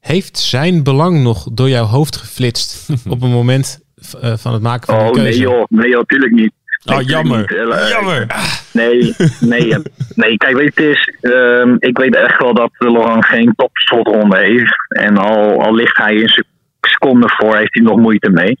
Heeft 0.00 0.38
zijn 0.38 0.82
belang 0.82 1.22
nog 1.22 1.48
door 1.52 1.68
jouw 1.68 1.84
hoofd 1.84 2.16
geflitst 2.16 2.88
op 3.14 3.22
een 3.22 3.30
moment 3.30 3.80
eh, 4.20 4.36
van 4.36 4.52
het 4.52 4.62
maken 4.62 4.86
van 4.86 4.96
Oh 4.96 5.06
een 5.06 5.12
nee 5.12 5.22
keuze? 5.22 5.38
joh, 5.40 5.64
nee 5.68 5.88
joh, 5.88 5.98
natuurlijk 5.98 6.32
niet. 6.32 6.52
Oh, 6.84 7.00
jammer. 7.00 7.38
niet. 7.38 7.88
Jammer. 7.88 8.26
Nee, 8.72 9.14
nee, 9.40 9.74
nee, 10.14 10.36
kijk, 10.36 10.56
weet 10.56 10.72
je, 10.74 10.82
het 10.82 10.96
is, 10.96 11.30
ehm, 11.32 11.76
ik 11.78 11.98
weet 11.98 12.16
echt 12.16 12.38
wel 12.42 12.54
dat 12.54 12.70
Laurent 12.78 13.26
geen 13.26 13.52
topslotronde 13.56 14.38
heeft. 14.38 14.74
En 14.88 15.16
al, 15.16 15.62
al 15.62 15.74
ligt 15.74 15.96
hij 15.96 16.14
een 16.20 16.28
sec- 16.28 16.44
seconde 16.80 17.28
voor, 17.36 17.56
heeft 17.56 17.74
hij 17.74 17.82
nog 17.82 17.98
moeite 17.98 18.30
mee. 18.30 18.58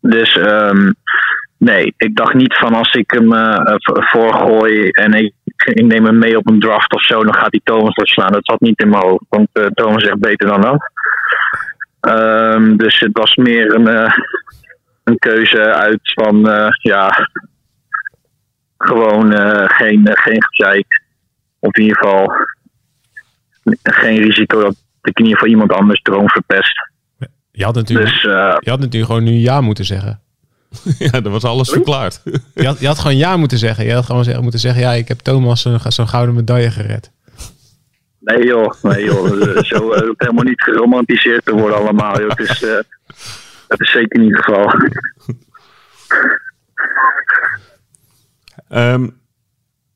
Dus 0.00 0.36
ehm, 0.38 0.90
nee, 1.58 1.94
ik 1.96 2.16
dacht 2.16 2.34
niet 2.34 2.56
van 2.58 2.74
als 2.74 2.92
ik 2.92 3.10
hem 3.10 3.32
eh, 3.32 3.74
voorgooi 3.84 4.88
en 4.88 5.12
ik, 5.12 5.32
ik 5.44 5.82
neem 5.84 6.04
hem 6.04 6.18
mee 6.18 6.36
op 6.36 6.48
een 6.48 6.60
draft 6.60 6.94
of 6.94 7.02
zo, 7.02 7.24
dan 7.24 7.34
gaat 7.34 7.50
hij 7.50 7.60
Thomas 7.64 7.94
verslaan. 7.94 8.32
Dat 8.32 8.44
zat 8.46 8.60
niet 8.60 8.80
in 8.80 8.88
mijn 8.88 9.02
hoofd, 9.02 9.24
want 9.28 9.48
eh, 9.52 9.66
Thomas 9.66 10.02
is 10.02 10.08
echt 10.08 10.18
beter 10.20 10.48
dan 10.48 10.60
dat. 10.60 10.90
Ehm, 12.00 12.76
dus 12.76 12.98
het 13.00 13.18
was 13.18 13.34
meer 13.34 13.74
een, 13.74 13.88
eh, 13.88 14.12
een 15.04 15.18
keuze 15.18 15.74
uit 15.74 16.00
van, 16.02 16.48
eh, 16.50 16.68
ja, 16.82 17.28
gewoon 18.78 19.32
eh, 19.32 19.64
geen, 19.76 20.08
geen 20.12 20.44
gezeik. 20.44 21.02
Of 21.58 21.74
in 21.76 21.82
ieder 21.82 21.96
geval 21.96 22.32
geen 23.82 24.18
risico 24.22 24.60
dat 24.62 24.76
ik 25.02 25.18
in 25.18 25.24
ieder 25.24 25.38
geval 25.38 25.52
iemand 25.52 25.72
anders 25.72 26.02
droom 26.02 26.28
verpest. 26.28 26.90
Je 27.50 27.64
had 27.64 27.74
natuurlijk, 27.74 28.08
Dus 28.10 28.24
eh, 28.24 28.56
je 28.60 28.70
had 28.70 28.78
natuurlijk 28.80 29.06
gewoon 29.12 29.24
nu 29.24 29.32
ja 29.32 29.60
moeten 29.60 29.84
zeggen. 29.84 30.20
Ja, 30.98 31.20
dat 31.20 31.32
was 31.32 31.44
alles 31.44 31.68
verklaard. 31.70 32.22
Je 32.54 32.66
had, 32.66 32.80
je 32.80 32.86
had 32.86 32.98
gewoon 32.98 33.16
ja 33.16 33.36
moeten 33.36 33.58
zeggen. 33.58 33.84
Je 33.84 33.92
had 33.94 34.04
gewoon 34.06 34.24
zeggen, 34.24 34.42
moeten 34.42 34.60
zeggen, 34.60 34.82
ja, 34.82 34.92
ik 34.92 35.08
heb 35.08 35.18
Thomas 35.18 35.64
een- 35.64 35.80
zo'n 35.92 36.08
gouden 36.08 36.34
medaille 36.34 36.70
gered. 36.70 37.10
nee 38.18 38.44
joh, 38.46 38.72
nee 38.82 39.04
joh. 39.04 39.26
Zo 39.70 39.78
hoeft 39.78 40.20
helemaal 40.20 40.44
niet 40.44 40.62
geromantiseerd 40.62 41.44
te 41.44 41.52
worden 41.52 41.76
allemaal. 41.78 42.20
Joh. 42.20 42.28
Het, 42.30 42.38
is, 42.50 42.62
eh, 42.62 42.78
het 43.72 43.80
is 43.80 43.90
zeker 43.90 44.20
niet 44.20 44.36
het 44.36 44.44
geval. 44.44 44.72
Ehm, 48.68 49.08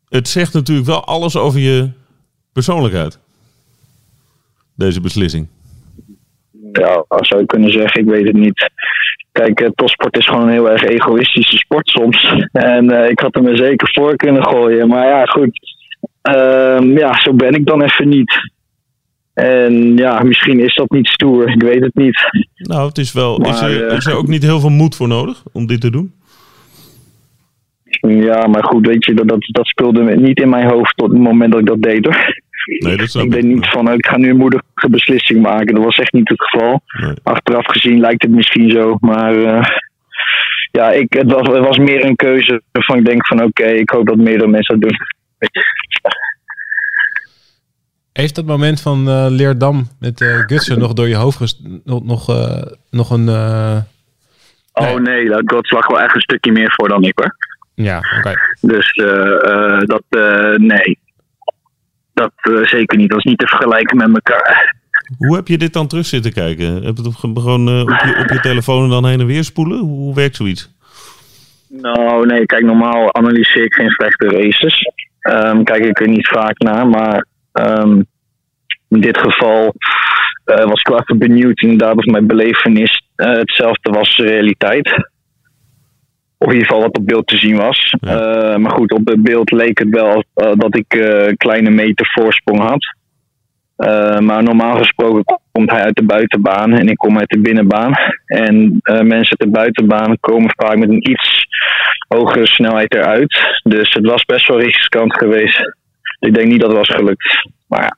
het 0.08 0.28
zegt 0.28 0.52
natuurlijk 0.52 0.86
wel 0.86 1.04
alles 1.04 1.36
over 1.36 1.60
je 1.60 1.90
persoonlijkheid. 2.52 3.18
Deze 4.74 5.00
beslissing. 5.00 5.48
Ja, 6.72 7.04
dat 7.08 7.26
zou 7.26 7.40
je 7.40 7.46
kunnen 7.46 7.72
zeggen. 7.72 8.00
Ik 8.00 8.08
weet 8.08 8.26
het 8.26 8.36
niet. 8.36 8.70
Kijk, 9.32 9.60
eh, 9.60 9.68
topsport 9.74 10.16
is 10.16 10.26
gewoon 10.26 10.42
een 10.42 10.52
heel 10.52 10.70
erg 10.70 10.82
egoïstische 10.82 11.56
sport 11.56 11.88
soms. 11.88 12.34
En 12.52 12.90
eh, 12.90 13.10
ik 13.10 13.20
had 13.20 13.34
hem 13.34 13.46
er 13.46 13.56
zeker 13.56 13.90
voor 13.92 14.16
kunnen 14.16 14.44
gooien. 14.44 14.88
Maar 14.88 15.06
ja, 15.06 15.24
goed. 15.24 15.58
Ehm, 16.22 16.98
ja, 16.98 17.20
zo 17.20 17.32
ben 17.32 17.54
ik 17.54 17.66
dan 17.66 17.82
even 17.82 18.08
niet. 18.08 18.54
En 19.36 19.96
ja, 19.96 20.22
misschien 20.22 20.60
is 20.60 20.74
dat 20.74 20.90
niet 20.90 21.06
stoer. 21.06 21.50
Ik 21.50 21.62
weet 21.62 21.80
het 21.80 21.94
niet. 21.94 22.20
Nou, 22.54 22.88
het 22.88 22.98
is 22.98 23.12
wel. 23.12 23.40
is, 23.40 23.60
Maar, 23.60 23.70
er, 23.70 23.86
eh, 23.86 23.96
is 23.96 24.06
er 24.06 24.16
ook 24.16 24.26
niet 24.26 24.42
heel 24.42 24.60
veel 24.60 24.70
moed 24.70 24.96
voor 24.96 25.08
nodig 25.08 25.42
om 25.52 25.66
dit 25.66 25.80
te 25.80 25.90
doen? 25.90 26.12
Ja, 28.00 28.46
maar 28.46 28.64
goed, 28.64 28.86
weet 28.86 29.04
je, 29.04 29.14
dat, 29.14 29.28
dat, 29.28 29.38
dat 29.40 29.66
speelde 29.66 30.16
niet 30.16 30.40
in 30.40 30.48
mijn 30.48 30.68
hoofd 30.68 30.96
tot 30.96 31.10
het 31.10 31.20
moment 31.20 31.52
dat 31.52 31.60
ik 31.60 31.66
dat 31.66 31.82
deed 31.82 32.04
hoor. 32.04 32.42
Nee, 32.78 32.96
dat 32.96 33.14
Ik 33.14 33.30
deed 33.30 33.44
niet 33.44 33.68
van, 33.68 33.92
ik 33.92 34.06
ga 34.06 34.16
nu 34.16 34.30
een 34.30 34.36
moedige 34.36 34.88
beslissing 34.90 35.42
maken. 35.42 35.74
Dat 35.74 35.84
was 35.84 35.98
echt 35.98 36.12
niet 36.12 36.28
het 36.28 36.42
geval. 36.42 36.80
Nee. 37.00 37.14
Achteraf 37.22 37.66
gezien 37.66 38.00
lijkt 38.00 38.22
het 38.22 38.30
misschien 38.30 38.70
zo, 38.70 38.96
maar 39.00 39.44
eh, 39.44 39.64
ja, 40.70 40.90
ik, 40.90 41.12
het, 41.12 41.32
was, 41.32 41.48
het 41.48 41.66
was 41.66 41.78
meer 41.78 42.04
een 42.04 42.16
keuze 42.16 42.62
waarvan 42.72 42.98
ik 42.98 43.04
denk 43.04 43.26
van 43.26 43.42
oké, 43.42 43.66
ik 43.66 43.90
hoop 43.90 44.06
dat 44.06 44.16
meerdere 44.16 44.50
mensen 44.50 44.80
dat 44.80 44.90
doen. 44.90 44.98
Heeft 48.16 48.34
dat 48.34 48.44
moment 48.44 48.80
van 48.80 49.08
eh, 49.08 49.26
Leerdam 49.28 49.88
met 50.00 50.20
eh 50.20 50.38
Gutsen 50.38 50.78
nog 50.78 50.92
door 50.92 51.08
je 51.08 51.14
hoofd 51.14 51.36
ges- 51.36 51.62
nog, 51.84 52.04
nog, 52.04 52.28
eh, 52.28 52.62
nog 52.90 53.10
een... 53.10 53.28
eh, 53.28 53.76
Oh 54.72 54.84
Nee. 54.84 54.98
nee, 55.00 55.28
dat 55.28 55.42
God 55.46 55.70
lag 55.70 55.86
wel 55.86 56.00
echt 56.00 56.14
een 56.14 56.20
stukje 56.20 56.52
meer 56.52 56.72
voor 56.74 56.88
dan 56.88 57.02
ik 57.04 57.12
hoor. 57.18 57.36
Ja, 57.74 57.96
oké. 58.18 58.32
Dus 58.60 58.90
eh, 58.90 59.32
eh, 59.32 59.80
dat, 59.80 60.02
eh, 60.08 60.54
nee, 60.56 60.98
dat 62.14 62.32
eh, 62.36 62.64
zeker 62.64 62.96
niet. 62.98 63.08
Dat 63.10 63.18
is 63.18 63.24
niet 63.24 63.38
te 63.38 63.46
vergelijken 63.46 63.96
met 63.96 64.08
elkaar. 64.14 64.74
Hoe 65.18 65.36
heb 65.36 65.48
je 65.48 65.58
dit 65.58 65.72
dan 65.72 65.86
terug 65.86 66.06
zitten 66.06 66.32
kijken? 66.32 66.66
Heb 66.74 66.82
je 66.96 67.02
het 67.02 67.06
op- 67.06 67.14
gewoon 67.36 67.68
eh, 67.68 67.80
op, 67.80 67.88
je, 67.88 68.18
op 68.22 68.30
je 68.30 68.40
telefoon 68.40 68.84
en 68.84 68.90
dan 68.90 69.06
heen 69.06 69.20
en 69.20 69.26
weer 69.26 69.44
spoelen? 69.44 69.78
Hoe, 69.78 69.96
hoe 69.98 70.14
werkt 70.14 70.36
zoiets? 70.36 70.74
Nou, 71.68 72.26
nee, 72.26 72.46
kijk, 72.46 72.62
normaal 72.64 73.14
analyseer 73.14 73.64
ik 73.64 73.74
geen 73.74 73.90
slechte 73.90 74.26
races. 74.28 74.90
Ehm, 75.20 75.62
kijk 75.62 75.84
ik 75.84 76.00
er 76.00 76.08
niet 76.08 76.28
vaak 76.28 76.58
naar, 76.58 76.88
maar 76.88 77.26
ehm, 77.56 78.02
in 78.88 79.00
dit 79.00 79.18
geval 79.18 79.74
eh, 80.46 80.64
was 80.64 80.80
ik 80.80 80.88
wel 80.88 81.00
even 81.00 81.18
benieuwd. 81.18 81.60
Inderdaad, 81.60 81.96
of 81.96 82.04
mijn 82.04 82.26
belevenis 82.26 83.02
eh, 83.16 83.30
hetzelfde 83.30 83.90
was 83.90 84.16
de 84.16 84.22
realiteit. 84.22 84.88
Of 86.38 86.46
in 86.46 86.52
ieder 86.52 86.66
geval 86.66 86.82
wat 86.82 86.98
op 86.98 87.06
beeld 87.06 87.26
te 87.26 87.36
zien 87.36 87.56
was. 87.56 87.94
Ja. 88.00 88.10
Eh, 88.10 88.56
maar 88.56 88.70
goed, 88.70 88.92
op 88.92 89.06
het 89.06 89.22
beeld 89.22 89.50
leek 89.50 89.78
het 89.78 89.88
wel 89.88 90.24
dat 90.34 90.76
ik 90.76 90.94
een 90.94 91.36
kleine 91.36 91.70
meter 91.70 92.06
voorsprong 92.12 92.60
had. 92.60 92.94
Maar 94.22 94.42
normaal 94.42 94.76
gesproken 94.76 95.40
komt 95.52 95.70
hij 95.70 95.82
uit 95.82 95.96
de 95.96 96.04
buitenbaan 96.04 96.72
en 96.72 96.88
ik 96.88 96.96
kom 96.96 97.18
uit 97.18 97.28
de 97.28 97.40
binnenbaan. 97.40 97.92
En 98.26 98.80
mensen 98.82 99.38
uit 99.38 99.38
de 99.38 99.50
buitenbaan 99.50 100.16
komen 100.20 100.50
vaak 100.56 100.76
met 100.76 100.88
een 100.88 101.10
iets 101.10 101.46
hogere 102.08 102.46
snelheid 102.46 102.94
eruit. 102.94 103.60
Dus 103.62 103.94
het 103.94 104.06
was 104.06 104.24
best 104.24 104.48
wel 104.48 104.60
riskant 104.60 105.14
geweest. 105.18 105.76
Ik 106.18 106.34
denk 106.34 106.48
niet 106.48 106.60
dat 106.60 106.68
het 106.68 106.78
was 106.78 106.96
gelukt. 106.96 107.48
Maar 107.66 107.82
ja, 107.82 107.96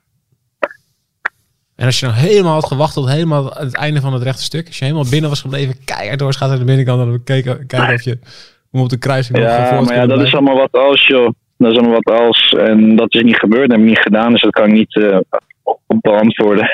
En 1.75 1.85
als 1.85 1.99
je 1.99 2.05
nou 2.05 2.17
helemaal 2.17 2.53
had 2.53 2.65
gewacht 2.65 2.93
tot 2.93 3.09
helemaal 3.09 3.45
het 3.53 3.75
einde 3.75 4.01
van 4.01 4.13
het 4.13 4.23
rechte 4.23 4.43
stuk. 4.43 4.67
Als 4.67 4.77
je 4.77 4.85
helemaal 4.85 5.09
binnen 5.09 5.29
was 5.29 5.41
gebleven, 5.41 5.83
keihard 5.85 6.19
door 6.19 6.33
gaat 6.33 6.49
naar 6.49 6.59
de 6.59 6.65
binnenkant. 6.65 7.01
En 7.01 7.07
dan 7.07 7.23
kijken, 7.23 7.67
kijken 7.67 7.93
of 7.93 8.01
je 8.01 8.19
hem 8.71 8.81
op 8.81 8.89
de 8.89 8.97
kruising 8.97 9.37
ja 9.37 9.81
maar 9.81 9.95
ja, 9.95 10.05
dat 10.05 10.21
is 10.21 10.33
allemaal 10.33 10.55
wat 10.55 10.71
als, 10.71 11.07
joh. 11.07 11.29
Dat 11.57 11.71
is 11.71 11.77
allemaal 11.77 11.99
wat 12.03 12.19
als. 12.19 12.53
En 12.57 12.95
dat 12.95 13.13
is 13.13 13.21
niet 13.21 13.39
gebeurd, 13.39 13.69
dat 13.69 13.77
heb 13.77 13.87
ik 13.87 13.93
niet 13.93 14.03
gedaan. 14.03 14.31
Dus 14.31 14.41
dat 14.41 14.51
kan 14.51 14.65
ik 14.65 14.73
niet 14.73 14.95
eh, 14.95 15.19
op 15.63 15.79
beantwoorden. 15.87 16.69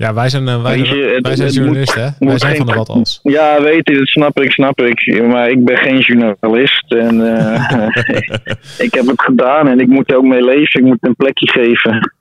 Ja, 0.00 0.14
wij 0.14 0.28
zijn, 0.28 0.48
eh, 0.48 0.62
wij, 0.62 0.78
je, 0.78 0.84
zijn- 0.86 0.98
het- 1.14 1.26
wij 1.26 1.34
zijn 1.36 1.46
het 1.48 1.56
journalisten, 1.56 2.02
hè? 2.02 2.08
moet 2.18 2.28
Wij 2.28 2.38
zijn 2.38 2.50
geen- 2.50 2.58
van 2.60 2.66
de 2.66 2.74
wat 2.78 2.88
als. 2.88 3.20
Ja, 3.22 3.62
weet 3.62 3.88
je, 3.88 3.94
dat 3.96 4.06
snap 4.06 4.40
ik, 4.40 4.50
snap 4.52 4.80
ik. 4.80 5.22
Maar 5.26 5.50
ik 5.50 5.64
ben 5.64 5.76
geen 5.76 5.98
journalist. 5.98 6.92
En 6.92 7.36
eh, 7.36 7.88
ik 8.86 8.94
heb 8.94 9.06
het 9.06 9.22
gedaan 9.22 9.68
en 9.68 9.80
ik 9.80 9.86
moet 9.86 10.10
er 10.10 10.16
ook 10.16 10.24
mee 10.24 10.44
leven. 10.44 10.80
Ik 10.80 10.86
moet 10.86 10.98
een 11.00 11.16
plekje 11.16 11.50
geven. 11.50 12.12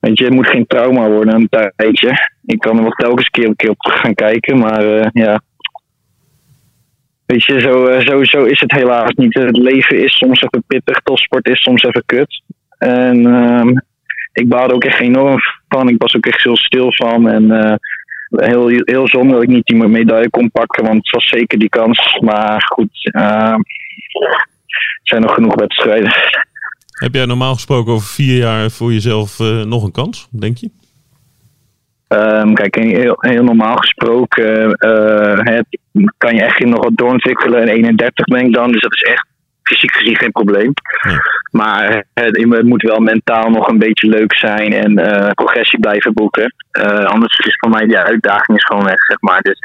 Weet 0.00 0.18
je, 0.18 0.24
het 0.24 0.34
moet 0.34 0.46
geen 0.48 0.66
trauma 0.66 1.08
worden 1.08 1.34
een 1.34 1.48
tijdje. 1.76 2.12
Ik 2.46 2.58
kan 2.58 2.76
er 2.76 2.82
wel 2.82 2.90
telkens 2.92 3.28
keer 3.28 3.46
een 3.46 3.56
keer 3.56 3.70
op 3.70 3.80
gaan 3.80 4.14
kijken, 4.14 4.58
maar 4.58 4.98
eh, 4.98 5.06
ja. 5.12 5.40
Weet 7.26 7.44
je, 7.44 7.60
zo, 7.60 8.00
zo, 8.00 8.24
zo 8.24 8.44
is 8.44 8.60
het 8.60 8.72
helaas 8.72 9.10
niet. 9.14 9.34
Het 9.34 9.56
leven 9.56 10.02
is 10.02 10.16
soms 10.16 10.40
even 10.42 10.64
pittig, 10.66 11.00
topsport 11.00 11.48
is 11.48 11.62
soms 11.62 11.82
even 11.82 12.02
kut. 12.06 12.42
En 12.78 13.26
ehm, 13.26 13.68
ik 14.32 14.48
baalde 14.48 14.74
ook 14.74 14.84
echt 14.84 15.00
enorm 15.00 15.38
van. 15.68 15.88
Ik 15.88 16.02
was 16.02 16.16
ook 16.16 16.26
echt 16.26 16.42
heel 16.42 16.56
stil 16.56 16.92
van. 16.92 17.28
En 17.28 17.50
eh, 17.50 17.74
heel, 18.30 18.68
heel 18.84 19.08
zonde 19.08 19.32
dat 19.32 19.42
ik 19.42 19.48
niet 19.48 19.66
die 19.66 19.88
medaille 19.88 20.30
kon 20.30 20.50
pakken, 20.50 20.84
want 20.84 20.96
het 20.96 21.10
was 21.10 21.28
zeker 21.28 21.58
die 21.58 21.68
kans. 21.68 22.18
Maar 22.20 22.62
goed, 22.66 23.10
eh, 23.12 23.52
er 23.52 25.00
zijn 25.02 25.22
nog 25.22 25.34
genoeg 25.34 25.54
wedstrijden. 25.54 26.12
Heb 26.90 27.14
jij 27.14 27.24
normaal 27.24 27.54
gesproken 27.54 27.92
over 27.92 28.06
vier 28.06 28.36
jaar 28.36 28.70
voor 28.70 28.92
jezelf 28.92 29.40
eh, 29.40 29.62
nog 29.62 29.84
een 29.84 29.92
kans, 29.92 30.28
denk 30.30 30.56
je? 30.56 30.70
Ehm, 32.08 32.52
kijk, 32.52 32.74
heel, 32.74 33.16
heel 33.18 33.44
normaal 33.44 33.76
gesproken 33.76 34.70
het, 35.44 35.78
kan 36.16 36.34
je 36.34 36.42
echt 36.42 36.64
nog 36.64 36.84
wat 36.84 36.96
doorontwikkelen. 36.96 37.60
En 37.60 37.68
31 37.68 38.24
ben 38.24 38.46
ik 38.46 38.52
dan, 38.52 38.72
dus 38.72 38.80
dat 38.80 38.94
is 38.94 39.02
echt 39.02 39.27
fysiek 39.68 39.96
gezien 39.96 40.16
geen 40.16 40.32
probleem. 40.32 40.72
Ja. 41.08 41.18
Maar 41.50 42.04
het, 42.14 42.36
het 42.36 42.64
moet 42.64 42.82
wel 42.82 43.00
mentaal 43.00 43.50
nog 43.50 43.68
een 43.68 43.78
beetje 43.78 44.08
leuk 44.08 44.34
zijn 44.36 44.72
en 44.72 44.98
eh, 44.98 45.30
progressie 45.30 45.80
blijven 45.80 46.12
boeken. 46.12 46.54
Eh, 46.70 47.04
anders 47.04 47.38
is 47.38 47.56
voor 47.58 47.70
mij 47.70 47.86
die 47.86 47.98
uitdaging 47.98 48.58
is 48.58 48.64
gewoon 48.64 48.84
weg, 48.84 49.04
zeg 49.04 49.20
maar. 49.20 49.40
Dus 49.40 49.58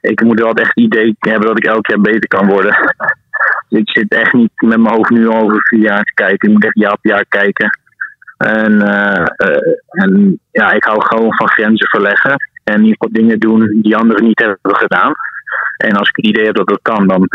ik 0.00 0.22
moet 0.22 0.40
wel 0.40 0.52
echt 0.52 0.74
het 0.74 0.84
idee 0.84 1.16
hebben 1.18 1.48
dat 1.48 1.58
ik 1.58 1.66
elk 1.66 1.86
jaar 1.86 2.00
beter 2.00 2.28
kan 2.28 2.46
worden. 2.46 2.94
Dus 3.68 3.80
ik 3.80 3.90
zit 3.90 4.14
echt 4.14 4.32
niet 4.32 4.50
met 4.54 4.78
mijn 4.78 4.94
hoofd 4.94 5.10
nu 5.10 5.28
al 5.28 5.42
over 5.42 5.66
vier 5.68 5.80
jaar 5.80 6.04
te 6.04 6.14
kijken. 6.14 6.48
Ik 6.48 6.54
moet 6.54 6.64
echt 6.64 6.78
jaar 6.78 6.92
op 6.92 6.98
jaar 7.04 7.24
kijken. 7.28 7.78
En, 8.36 8.82
eh, 8.82 9.26
eh, 9.36 9.72
en 9.88 10.40
ja, 10.50 10.72
ik 10.72 10.84
hou 10.84 11.02
gewoon 11.02 11.34
van 11.34 11.48
grenzen 11.48 11.88
verleggen. 11.88 12.36
En 12.64 12.74
in 12.74 12.84
ieder 12.84 12.96
geval 12.98 13.12
dingen 13.12 13.38
doen 13.38 13.80
die 13.82 13.96
anderen 13.96 14.24
niet 14.24 14.38
hebben 14.38 14.76
gedaan. 14.76 15.12
En 15.76 15.96
als 15.96 16.08
ik 16.08 16.16
het 16.16 16.26
idee 16.26 16.44
heb 16.44 16.54
dat 16.54 16.68
dat 16.68 16.82
kan, 16.82 17.06
dan, 17.06 17.28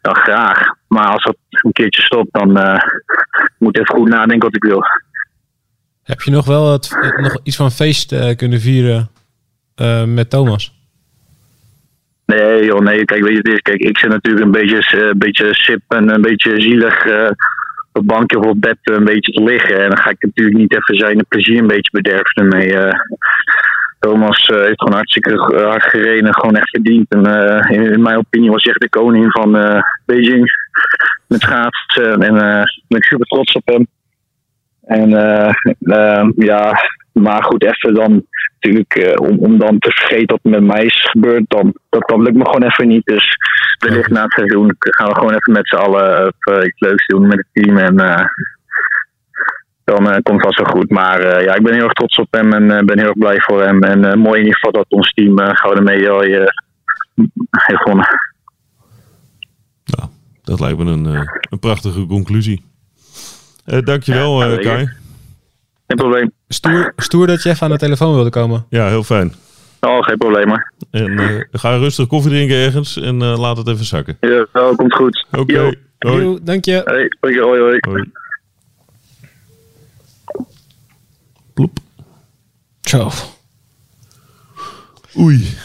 dan 0.00 0.16
graag. 0.16 0.76
Maar 0.88 1.06
als 1.06 1.24
dat 1.24 1.36
een 1.48 1.72
keertje 1.72 2.02
stopt, 2.02 2.32
dan 2.32 2.56
eh, 2.56 2.80
moet 3.58 3.76
ik 3.76 3.82
even 3.82 3.94
goed 3.94 4.08
nadenken 4.08 4.48
wat 4.48 4.56
ik 4.56 4.64
wil. 4.64 4.82
Heb 6.02 6.20
je 6.20 6.30
nog 6.30 6.46
wel 6.46 6.72
het, 6.72 7.14
nog 7.20 7.40
iets 7.42 7.56
van 7.56 7.70
feest 7.70 8.12
eh, 8.12 8.36
kunnen 8.36 8.60
vieren 8.60 9.08
eh, 9.74 10.04
met 10.04 10.30
Thomas? 10.30 10.76
Nee, 12.26 12.64
joh, 12.64 12.80
nee. 12.80 13.04
Kijk, 13.04 13.22
weet 13.22 13.32
je, 13.32 13.36
het 13.36 13.48
is, 13.48 13.60
kijk, 13.60 13.80
ik 13.80 13.98
zit 13.98 14.10
natuurlijk 14.10 14.44
een 14.44 14.50
beetje, 14.50 15.08
een 15.10 15.18
beetje 15.18 15.54
sip 15.54 15.80
en 15.88 16.14
een 16.14 16.20
beetje 16.20 16.60
zielig 16.60 17.04
een 17.92 18.06
bankje 18.06 18.38
of 18.38 18.46
op 18.46 18.60
bed 18.60 18.76
een 18.82 19.04
beetje 19.04 19.32
te 19.32 19.42
liggen. 19.42 19.82
En 19.82 19.88
dan 19.88 19.98
ga 19.98 20.10
ik 20.10 20.22
natuurlijk 20.22 20.56
niet 20.56 20.72
even 20.72 20.96
zijn 20.96 21.26
plezier 21.28 21.58
een 21.58 21.66
beetje 21.66 21.90
bederven 21.90 22.34
ermee. 22.34 22.92
Thomas 23.98 24.46
eh, 24.46 24.56
heeft 24.56 24.80
gewoon 24.80 24.94
hartstikke 24.94 25.62
hard 25.64 25.82
gereden, 25.82 26.34
gewoon 26.34 26.56
echt 26.56 26.70
verdiend. 26.70 27.06
En 27.08 27.26
eh, 27.26 27.76
in, 27.76 27.92
in 27.92 28.02
mijn 28.02 28.16
opinie 28.16 28.50
was 28.50 28.62
hij 28.62 28.72
echt 28.72 28.82
de 28.82 28.98
koning 28.98 29.32
van 29.32 29.56
eh, 29.56 29.82
Beijing 30.06 30.50
met 31.26 31.40
schaatsen. 31.40 32.22
En 32.22 32.36
eh 32.36 32.64
ben 32.88 32.98
ik 32.98 33.04
super 33.04 33.26
trots 33.26 33.52
op 33.52 33.66
hem. 33.66 33.86
En 34.86 35.10
ja, 36.36 36.72
maar 37.12 37.44
goed, 37.44 37.64
even 37.64 37.94
dan 37.94 38.26
natuurlijk, 38.60 39.20
om, 39.20 39.38
om 39.38 39.58
dan 39.58 39.78
te 39.78 39.90
vergeten 39.90 40.38
wat 40.42 40.52
met 40.52 40.62
mij 40.62 40.84
is 40.84 41.06
gebeurd, 41.10 41.44
dan, 41.48 41.74
dat, 41.88 42.16
lukt 42.16 42.36
me 42.36 42.44
gewoon 42.44 42.62
even 42.62 42.88
niet. 42.88 43.06
Dus 43.06 43.36
wellicht 43.78 44.10
na 44.10 44.22
het 44.22 44.32
seizoen 44.32 44.74
gaan 44.78 45.08
we 45.08 45.14
gewoon 45.14 45.34
even 45.34 45.52
met 45.52 45.68
z'n 45.68 45.76
allen 45.76 46.32
iets 46.64 46.80
leuks 46.80 47.06
doen 47.06 47.26
met 47.26 47.36
het 47.36 47.64
team. 47.64 47.78
En 47.78 47.96
dan 49.88 50.10
eh, 50.10 50.18
komt 50.22 50.42
het 50.42 50.54
vast 50.54 50.58
wel 50.58 50.80
goed. 50.80 50.90
Maar 50.90 51.20
eh, 51.20 51.44
ja, 51.44 51.54
ik 51.54 51.62
ben 51.62 51.74
heel 51.74 51.82
erg 51.84 51.92
trots 51.92 52.18
op 52.18 52.26
hem 52.30 52.52
en 52.52 52.70
eh, 52.70 52.84
ben 52.84 52.98
heel 52.98 53.06
erg 53.08 53.18
blij 53.18 53.40
voor 53.40 53.62
hem. 53.62 53.82
En 53.82 54.04
eh, 54.04 54.14
mooi 54.14 54.38
in 54.40 54.44
ieder 54.46 54.54
geval 54.54 54.72
dat 54.72 54.86
ons 54.88 55.12
team 55.12 55.38
eh, 55.38 55.56
gouden 55.56 55.84
medaille 55.84 56.38
eh, 56.38 57.24
heeft 57.50 57.80
gewonnen. 57.82 58.06
Nou, 59.84 60.08
dat 60.42 60.60
lijkt 60.60 60.78
me 60.78 60.90
een, 60.90 61.06
eh, 61.06 61.22
een 61.50 61.58
prachtige 61.58 62.06
conclusie. 62.06 62.64
Eh 63.64 63.78
dankjewel, 63.82 64.44
Ja, 64.44 64.56
eh. 64.56 64.62
Kai. 64.62 64.88
Geen 65.86 65.96
probleem. 65.96 66.32
Stoer, 66.48 66.92
stoer 66.96 67.26
dat 67.26 67.42
je 67.42 67.48
even 67.48 67.62
aan 67.66 67.72
de 67.72 67.78
telefoon 67.78 68.14
wilde 68.14 68.30
komen. 68.30 68.66
Ja, 68.68 68.88
heel 68.88 69.02
fijn. 69.02 69.32
Oh, 69.80 70.02
geen 70.02 70.16
probleem 70.18 70.48
hoor. 70.48 70.72
En 70.90 71.18
eh, 71.18 71.44
ga 71.50 71.76
rustig 71.76 72.06
koffie 72.06 72.30
drinken 72.30 72.56
ergens 72.56 72.96
en 73.00 73.22
eh, 73.22 73.38
laat 73.38 73.56
het 73.56 73.68
even 73.68 73.84
zakken. 73.84 74.16
Ja, 74.20 74.46
oh, 74.52 74.76
komt 74.76 74.94
goed. 74.94 75.26
Oké. 75.38 75.72
Yo, 75.98 76.38
dank 76.42 76.64
je. 76.64 76.82
Hey, 76.84 77.12
hoi, 77.20 77.40
hoi, 77.40 77.78
hoi. 77.80 78.10
Hoi. 81.58 81.70
Ploep. 81.70 81.80
Zo. 82.80 83.10
Oei. 85.16 85.56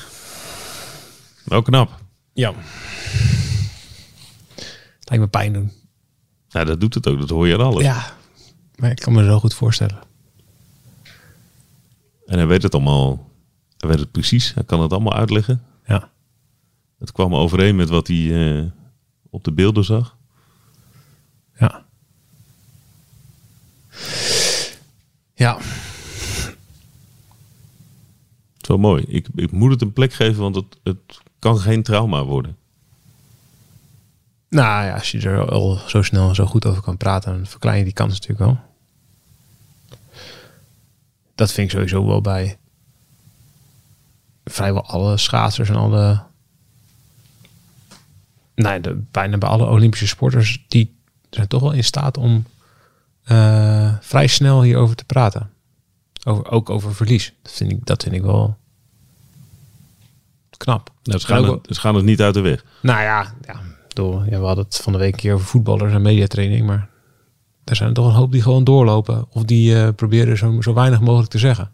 Wel 1.43 1.61
knap. 1.61 2.01
Ja. 2.33 2.53
Lijkt 4.99 5.23
me 5.23 5.27
pijn 5.27 5.53
doen. 5.53 5.71
Ja, 6.47 6.63
dat 6.63 6.79
doet 6.79 6.93
het 6.93 7.07
ook. 7.07 7.19
Dat 7.19 7.29
hoor 7.29 7.47
je 7.47 7.53
aan 7.53 7.65
alles. 7.65 7.83
Ja. 7.83 8.15
Maar 8.75 8.91
ik 8.91 8.99
kan 8.99 9.13
me 9.13 9.23
zo 9.23 9.39
goed 9.39 9.53
voorstellen. 9.53 9.99
En 12.25 12.37
hij 12.37 12.47
weet 12.47 12.63
het 12.63 12.73
allemaal. 12.73 13.29
Hij 13.77 13.89
weet 13.89 13.99
het 13.99 14.11
precies. 14.11 14.53
Hij 14.53 14.63
kan 14.63 14.81
het 14.81 14.91
allemaal 14.91 15.13
uitleggen. 15.13 15.63
Ja. 15.85 16.11
Het 16.99 17.11
kwam 17.11 17.35
overeen 17.35 17.75
met 17.75 17.89
wat 17.89 18.07
hij 18.07 18.57
eh, 18.57 18.65
op 19.29 19.43
de 19.43 19.51
beelden 19.51 19.83
zag. 19.83 20.17
Ja. 21.59 21.85
Ja. 25.33 25.57
Het 28.63 28.71
is 28.71 28.77
wel 28.81 28.91
mooi. 28.91 29.03
Ik, 29.07 29.27
ik 29.35 29.51
moet 29.51 29.71
het 29.71 29.81
een 29.81 29.93
plek 29.93 30.13
geven, 30.13 30.41
want 30.41 30.55
het, 30.55 30.77
het 30.83 31.21
kan 31.39 31.59
geen 31.59 31.83
trauma 31.83 32.23
worden. 32.23 32.57
Nou 34.49 34.85
ja, 34.85 34.93
als 34.93 35.11
je 35.11 35.19
er 35.19 35.51
al 35.51 35.79
zo 35.87 36.01
snel 36.01 36.29
en 36.29 36.35
zo 36.35 36.45
goed 36.45 36.65
over 36.65 36.81
kan 36.81 36.97
praten, 36.97 37.33
dan 37.33 37.45
verklein 37.45 37.77
je 37.77 37.83
die 37.83 37.93
kans 37.93 38.13
natuurlijk 38.13 38.39
wel. 38.39 38.59
Dat 41.35 41.51
vind 41.51 41.67
ik 41.67 41.73
sowieso 41.73 42.05
wel 42.05 42.21
bij 42.21 42.57
vrijwel 44.43 44.85
alle 44.85 45.17
schaatsers 45.17 45.69
en 45.69 45.75
alle. 45.75 46.23
Nee, 48.55 48.79
bijna 49.11 49.37
bij 49.37 49.49
alle 49.49 49.65
Olympische 49.65 50.07
sporters, 50.07 50.65
die 50.67 50.95
zijn 51.29 51.47
toch 51.47 51.61
wel 51.61 51.71
in 51.71 51.83
staat 51.83 52.17
om 52.17 52.45
eh, 53.23 53.93
vrij 54.01 54.27
snel 54.27 54.61
hierover 54.61 54.95
te 54.95 55.05
praten. 55.05 55.52
Over, 56.23 56.51
ook 56.51 56.69
over 56.69 56.95
verlies. 56.95 57.33
Dat 57.41 57.51
vind 57.51 57.71
ik, 57.71 57.85
dat 57.85 58.03
vind 58.03 58.15
ik 58.15 58.21
wel 58.21 58.57
knap. 60.57 60.89
Nou, 61.03 61.19
ze, 61.19 61.27
gaan 61.27 61.43
het, 61.43 61.67
ze 61.69 61.79
gaan 61.79 61.95
het 61.95 62.05
niet 62.05 62.21
uit 62.21 62.33
de 62.33 62.41
weg. 62.41 62.65
nou 62.81 63.01
ja, 63.01 63.33
ja, 63.45 63.61
ja, 64.29 64.39
we 64.39 64.45
hadden 64.45 64.63
het 64.65 64.77
van 64.83 64.93
de 64.93 64.99
week 64.99 65.13
een 65.13 65.19
keer 65.19 65.33
over 65.33 65.45
voetballers 65.45 65.93
en 65.93 66.01
mediatraining, 66.01 66.65
maar 66.65 66.89
er 67.63 67.75
zijn 67.75 67.89
er 67.89 67.95
toch 67.95 68.07
een 68.07 68.13
hoop 68.13 68.31
die 68.31 68.41
gewoon 68.41 68.63
doorlopen 68.63 69.25
of 69.29 69.43
die 69.43 69.81
eh, 69.81 69.89
proberen 69.95 70.37
zo, 70.37 70.61
zo 70.61 70.73
weinig 70.73 71.01
mogelijk 71.01 71.31
te 71.31 71.37
zeggen. 71.37 71.71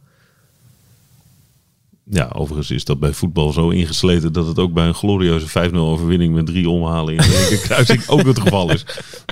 Ja, 2.03 2.29
overigens 2.33 2.71
is 2.71 2.85
dat 2.85 2.99
bij 2.99 3.13
voetbal 3.13 3.51
zo 3.51 3.69
ingesleten 3.69 4.33
dat 4.33 4.47
het 4.47 4.59
ook 4.59 4.73
bij 4.73 4.87
een 4.87 4.93
glorieuze 4.93 5.69
5-0 5.69 5.73
overwinning 5.73 6.33
met 6.33 6.45
drie 6.45 6.69
omhalen 6.69 7.13
in 7.13 7.21
de 7.21 7.47
linkerkruising 7.49 8.07
ook 8.07 8.25
het 8.25 8.39
geval 8.39 8.71
is. 8.71 8.85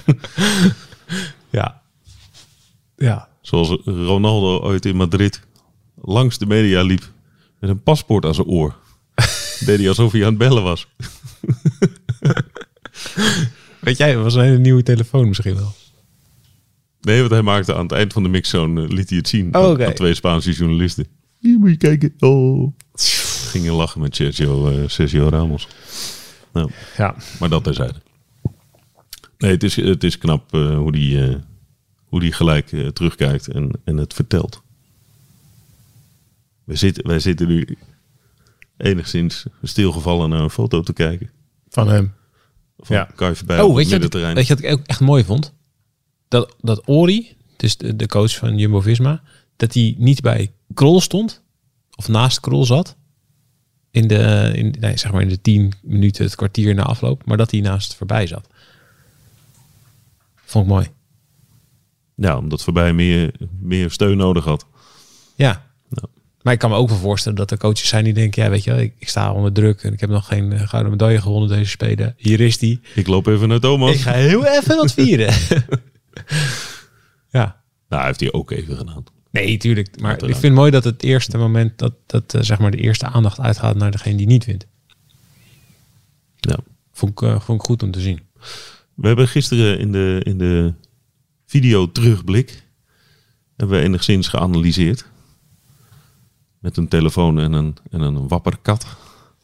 Ja. 1.49 1.81
Ja. 2.97 3.26
Zoals 3.47 3.77
Ronaldo 3.85 4.59
ooit 4.59 4.85
in 4.85 4.95
Madrid 4.95 5.41
langs 6.01 6.37
de 6.37 6.45
media 6.45 6.81
liep 6.81 7.11
met 7.59 7.69
een 7.69 7.83
paspoort 7.83 8.25
aan 8.25 8.33
zijn 8.35 8.47
oor. 8.47 8.75
Deed 9.65 9.79
hij 9.79 9.87
alsof 9.87 10.11
hij 10.11 10.21
aan 10.21 10.29
het 10.29 10.37
bellen 10.37 10.63
was. 10.63 10.87
Weet 13.79 13.97
jij, 13.97 14.17
was 14.17 14.33
een 14.35 14.43
hele 14.43 14.57
nieuwe 14.57 14.83
telefoon 14.83 15.27
misschien 15.27 15.55
wel. 15.55 15.73
Nee, 17.01 17.19
want 17.19 17.31
hij 17.31 17.41
maakte 17.41 17.75
aan 17.75 17.81
het 17.83 17.91
eind 17.91 18.13
van 18.13 18.23
de 18.23 18.29
mixzone 18.29 18.83
eh, 18.83 18.89
liet 18.89 19.09
hij 19.09 19.17
het 19.17 19.27
zien 19.27 19.55
Oh, 19.55 19.81
aan- 19.81 19.93
twee 19.93 20.13
Spaanse 20.13 20.51
journalisten. 20.51 21.07
Hier 21.39 21.59
moet 21.59 21.69
je 21.69 21.77
kijken. 21.77 22.13
Oh. 22.19 22.73
Gingen 23.49 23.73
lachen 23.73 24.01
met 24.01 24.15
Sergio, 24.15 24.67
eh, 24.69 24.87
Sergio 24.87 25.27
Ramos. 25.29 25.67
Nou, 26.53 26.69
Ja. 26.97 27.15
maar 27.39 27.49
dat 27.49 27.63
terzijde. 27.63 28.01
Nee, 29.37 29.51
het 29.51 29.63
is, 29.63 29.75
het 29.75 30.03
is 30.03 30.17
knap 30.17 30.53
eh, 30.53 30.75
hoe 30.77 30.91
die, 30.91 31.37
hoe 32.07 32.19
die 32.19 32.31
gelijk 32.31 32.71
eh, 32.71 32.87
terugkijkt 32.87 33.47
en, 33.47 33.71
en 33.83 33.97
het 33.97 34.13
vertelt. 34.13 34.61
Wij 36.63 36.75
zitten, 36.75 37.07
wij 37.07 37.19
zitten 37.19 37.47
nu 37.47 37.77
enigszins 38.77 39.45
stilgevallen 39.63 40.29
naar 40.29 40.41
een 40.41 40.49
foto 40.49 40.81
te 40.81 40.93
kijken. 40.93 41.29
Van 41.69 41.87
hem. 41.87 42.13
Van 42.77 42.95
Ja. 42.95 43.09
Kai 43.15 43.35
Oh, 43.47 43.69
op 43.69 43.75
weet 43.75 43.89
het 43.89 44.13
je, 44.13 44.19
wat 44.19 44.33
weet 44.33 44.47
je 44.47 44.53
wat 44.55 44.63
ik 44.63 44.71
ook 44.71 44.85
echt 44.85 44.99
mooi 44.99 45.23
vond? 45.23 45.53
Dat, 46.27 46.55
dat 46.61 46.87
Ori, 46.87 47.35
dus 47.55 47.77
de, 47.77 47.95
de 47.95 48.07
coach 48.07 48.35
van 48.35 48.57
Jumbo-Visma, 48.57 49.21
dat 49.55 49.73
hij 49.73 49.95
niet 49.97 50.21
bij 50.21 50.51
Krol 50.73 51.01
stond, 51.01 51.43
of 51.95 52.07
naast 52.07 52.39
Krol 52.39 52.65
zat, 52.65 52.95
in 53.91 54.07
de, 54.07 54.51
in, 54.53 54.75
nee, 54.79 54.97
zeg 54.97 55.11
maar 55.11 55.21
in 55.21 55.29
de 55.29 55.41
tien 55.41 55.73
minuten, 55.81 56.25
het 56.25 56.35
kwartier 56.35 56.75
na 56.75 56.83
afloop, 56.83 57.25
maar 57.25 57.37
dat 57.37 57.51
hij 57.51 57.59
naast 57.59 57.95
voorbij 57.95 58.27
zat. 58.27 58.47
Vond 60.35 60.65
ik 60.65 60.71
mooi. 60.71 60.87
Ja, 62.17 62.37
omdat 62.37 62.63
voorbij 62.63 62.93
meer, 62.93 63.31
meer 63.59 63.91
steun 63.91 64.17
nodig 64.17 64.43
had. 64.43 64.65
Ja. 65.35 65.65
Maar 66.41 66.55
ik 66.55 66.61
kan 66.61 66.69
me 66.71 66.75
ook 66.75 66.89
wel 66.89 66.97
voorstellen 66.97 67.37
dat 67.37 67.51
er 67.51 67.57
coaches 67.57 67.87
zijn 67.87 68.03
die 68.03 68.13
denken, 68.13 68.43
ja 68.43 68.49
weet 68.49 68.63
je, 68.63 68.71
wel, 68.71 68.79
ik, 68.79 68.93
ik 68.97 69.09
sta 69.09 69.33
onder 69.33 69.53
druk 69.53 69.83
en 69.83 69.93
ik 69.93 69.99
heb 69.99 70.09
nog 70.09 70.27
geen 70.27 70.51
eh, 70.51 70.67
gouden 70.67 70.91
medaille 70.91 71.21
gewonnen 71.21 71.49
deze 71.49 71.69
spelen. 71.69 72.13
Hier 72.17 72.39
is 72.39 72.57
die. 72.57 72.79
Ik 72.95 73.07
loop 73.07 73.27
even 73.27 73.47
naar 73.47 73.59
Thomas. 73.59 73.91
Ik 73.91 73.99
ga 73.99 74.11
heel 74.11 74.45
even 74.45 74.75
wat 74.75 74.93
vieren. 74.93 75.33
ja. 77.37 77.61
Nou, 77.89 78.05
heeft 78.05 78.19
hij 78.19 78.31
ook 78.31 78.51
even 78.51 78.77
gedaan. 78.77 79.03
Nee, 79.31 79.57
tuurlijk. 79.57 80.01
Maar 80.01 80.13
ik 80.13 80.19
vind 80.19 80.41
het 80.41 80.53
mooi 80.53 80.71
dat 80.71 80.83
het 80.83 81.03
eerste 81.03 81.37
moment 81.37 81.77
dat, 81.77 81.93
dat 82.05 82.33
eh, 82.33 82.41
zeg 82.41 82.59
maar 82.59 82.71
de 82.71 82.77
eerste 82.77 83.05
aandacht 83.05 83.39
uitgaat 83.39 83.75
naar 83.75 83.91
degene 83.91 84.17
die 84.17 84.27
niet 84.27 84.45
wint. 84.45 84.67
Ja. 86.39 86.57
Vond 86.91 87.11
ik, 87.11 87.21
eh, 87.21 87.39
vond 87.39 87.59
ik 87.59 87.65
goed 87.65 87.83
om 87.83 87.91
te 87.91 88.01
zien. 88.01 88.19
We 88.93 89.07
hebben 89.07 89.27
gisteren 89.27 89.79
in 89.79 89.91
de, 89.91 90.21
in 90.23 90.37
de 90.37 90.73
video 91.47 91.91
terugblik 91.91 92.63
hebben 93.55 93.77
we 93.77 93.83
enigszins 93.83 94.27
geanalyseerd. 94.27 95.05
Met 96.59 96.77
een 96.77 96.87
telefoon 96.87 97.39
en 97.39 97.53
een, 97.53 97.77
en 97.91 98.01
een 98.01 98.27
wapperkat. 98.27 98.85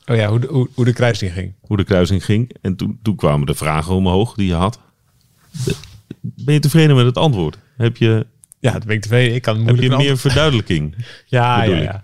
Oh 0.05 0.15
ja, 0.15 0.27
hoe 0.29 0.39
de, 0.39 0.47
hoe, 0.47 0.69
hoe 0.73 0.85
de 0.85 0.93
kruising 0.93 1.31
ging. 1.33 1.53
Hoe 1.61 1.77
de 1.77 1.83
kruising 1.83 2.25
ging. 2.25 2.55
En 2.61 2.75
toen, 2.75 2.99
toen 3.01 3.15
kwamen 3.15 3.45
de 3.45 3.55
vragen 3.55 3.95
omhoog 3.95 4.33
die 4.33 4.47
je 4.47 4.53
had. 4.53 4.79
Ben 6.21 6.53
je 6.53 6.59
tevreden 6.59 6.95
met 6.95 7.05
het 7.05 7.17
antwoord? 7.17 7.57
Heb 7.77 7.97
je, 7.97 8.27
Ja, 8.59 8.71
dat 8.71 8.85
ben 8.85 8.95
ik 8.95 9.01
tevreden. 9.01 9.35
Ik 9.35 9.41
kan 9.41 9.65
heb 9.65 9.79
je 9.79 9.89
meer 9.89 10.17
verduidelijking? 10.17 10.95
Ja, 11.25 11.63
ja, 11.63 11.77
ja. 11.77 12.03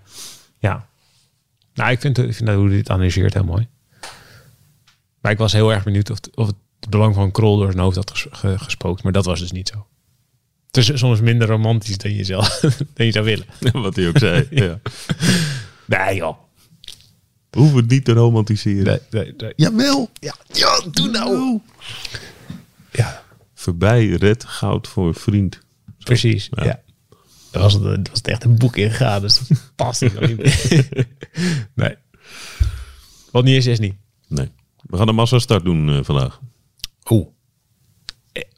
Ja. 0.59 0.87
Nou, 1.73 1.91
ik 1.91 1.99
vind, 1.99 2.17
ik 2.17 2.33
vind 2.33 2.49
dat 2.49 2.57
hoe 2.57 2.69
dit 2.69 2.89
analyseert 2.89 3.33
heel 3.33 3.43
mooi. 3.43 3.67
Maar 5.21 5.31
ik 5.31 5.37
was 5.37 5.53
heel 5.53 5.73
erg 5.73 5.83
benieuwd 5.83 6.09
of, 6.09 6.17
of 6.33 6.47
het 6.47 6.55
belang 6.89 7.15
van 7.15 7.31
Krol 7.31 7.57
door 7.57 7.71
zijn 7.71 7.83
hoofd 7.83 7.95
had 7.95 8.11
ges- 8.11 8.27
ge- 8.31 8.59
gespookt. 8.59 9.03
Maar 9.03 9.11
dat 9.11 9.25
was 9.25 9.39
dus 9.39 9.51
niet 9.51 9.67
zo. 9.67 9.85
Het 10.71 10.77
is 10.77 10.99
soms 10.99 11.21
minder 11.21 11.47
romantisch 11.47 11.97
dan 11.97 12.15
je, 12.15 12.23
zelf, 12.23 12.59
dan 12.93 13.05
je 13.05 13.11
zou 13.11 13.25
willen. 13.25 13.45
Wat 13.83 13.95
hij 13.95 14.07
ook 14.07 14.17
zei. 14.17 14.47
ja. 14.65 14.79
Nee 15.85 16.15
joh. 16.15 16.37
We 17.49 17.59
hoeven 17.59 17.77
het 17.77 17.89
niet 17.89 18.05
te 18.05 18.13
romantiseren. 18.13 18.83
Nee, 18.85 19.23
nee, 19.23 19.33
nee. 19.37 19.53
Jawel. 19.55 20.09
Ja, 20.19 20.35
ja, 20.51 20.81
doe 20.91 21.09
nou. 21.09 21.59
Ja, 22.91 23.23
Voorbij 23.53 24.07
red 24.07 24.43
goud 24.45 24.87
voor 24.87 25.15
vriend. 25.15 25.59
precies. 25.97 26.47
Ja. 26.51 26.63
Ja. 26.63 26.81
Dat 27.51 27.61
was, 27.61 27.81
dat 27.81 28.09
was 28.09 28.21
echt 28.21 28.43
een 28.43 28.57
boek 28.57 28.75
ingegaan. 28.77 29.21
Dus 29.21 29.37
dat 29.39 29.49
is 29.49 29.57
fantastisch. 29.75 30.11
nee. 31.73 31.95
Wat 33.31 33.43
niet 33.43 33.55
is, 33.55 33.65
is 33.65 33.79
niet. 33.79 33.95
Nee. 34.27 34.51
We 34.81 34.97
gaan 34.97 35.07
een 35.07 35.15
massa 35.15 35.39
start 35.39 35.63
doen 35.63 35.89
eh, 35.89 35.99
vandaag. 36.03 36.39
Oeh. 37.09 37.27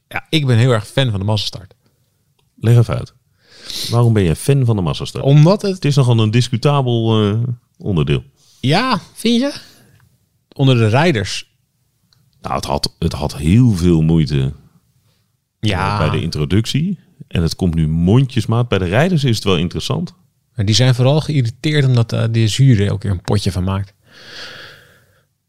Ja, 0.07 0.25
ik 0.29 0.45
ben 0.45 0.57
heel 0.57 0.71
erg 0.71 0.87
fan 0.87 1.09
van 1.09 1.19
de 1.19 1.25
massastart. 1.25 1.73
Leg 2.55 2.77
even 2.77 2.97
uit. 2.97 3.13
Waarom 3.89 4.13
ben 4.13 4.23
je 4.23 4.35
fan 4.35 4.65
van 4.65 4.75
de 4.75 4.81
massastart? 4.81 5.23
Omdat 5.23 5.61
het... 5.61 5.75
Het 5.75 5.85
is 5.85 5.95
nogal 5.95 6.19
een 6.19 6.31
discutabel 6.31 7.23
eh, 7.23 7.39
onderdeel. 7.77 8.23
Ja, 8.59 8.99
vind 9.13 9.41
je? 9.41 9.53
Onder 10.53 10.75
de 10.75 10.87
rijders. 10.87 11.49
Nou, 12.41 12.55
het 12.55 12.65
had, 12.65 12.95
het 12.99 13.13
had 13.13 13.35
heel 13.35 13.71
veel 13.71 14.01
moeite 14.01 14.53
Ja, 15.59 15.93
eh, 15.93 15.97
bij 15.97 16.09
de 16.09 16.21
introductie. 16.21 16.99
En 17.27 17.41
het 17.41 17.55
komt 17.55 17.75
nu 17.75 17.87
mondjesmaat. 17.87 18.67
Bij 18.67 18.77
de 18.77 18.85
rijders 18.85 19.23
is 19.23 19.35
het 19.35 19.43
wel 19.43 19.57
interessant. 19.57 20.13
maar 20.55 20.65
die 20.65 20.75
zijn 20.75 20.95
vooral 20.95 21.21
geïrriteerd 21.21 21.85
omdat 21.85 22.13
eh, 22.13 22.23
de 22.31 22.47
zuur 22.47 22.87
elke 22.87 22.99
keer 22.99 23.11
een 23.11 23.21
potje 23.21 23.51
van 23.51 23.63
maakt. 23.63 23.93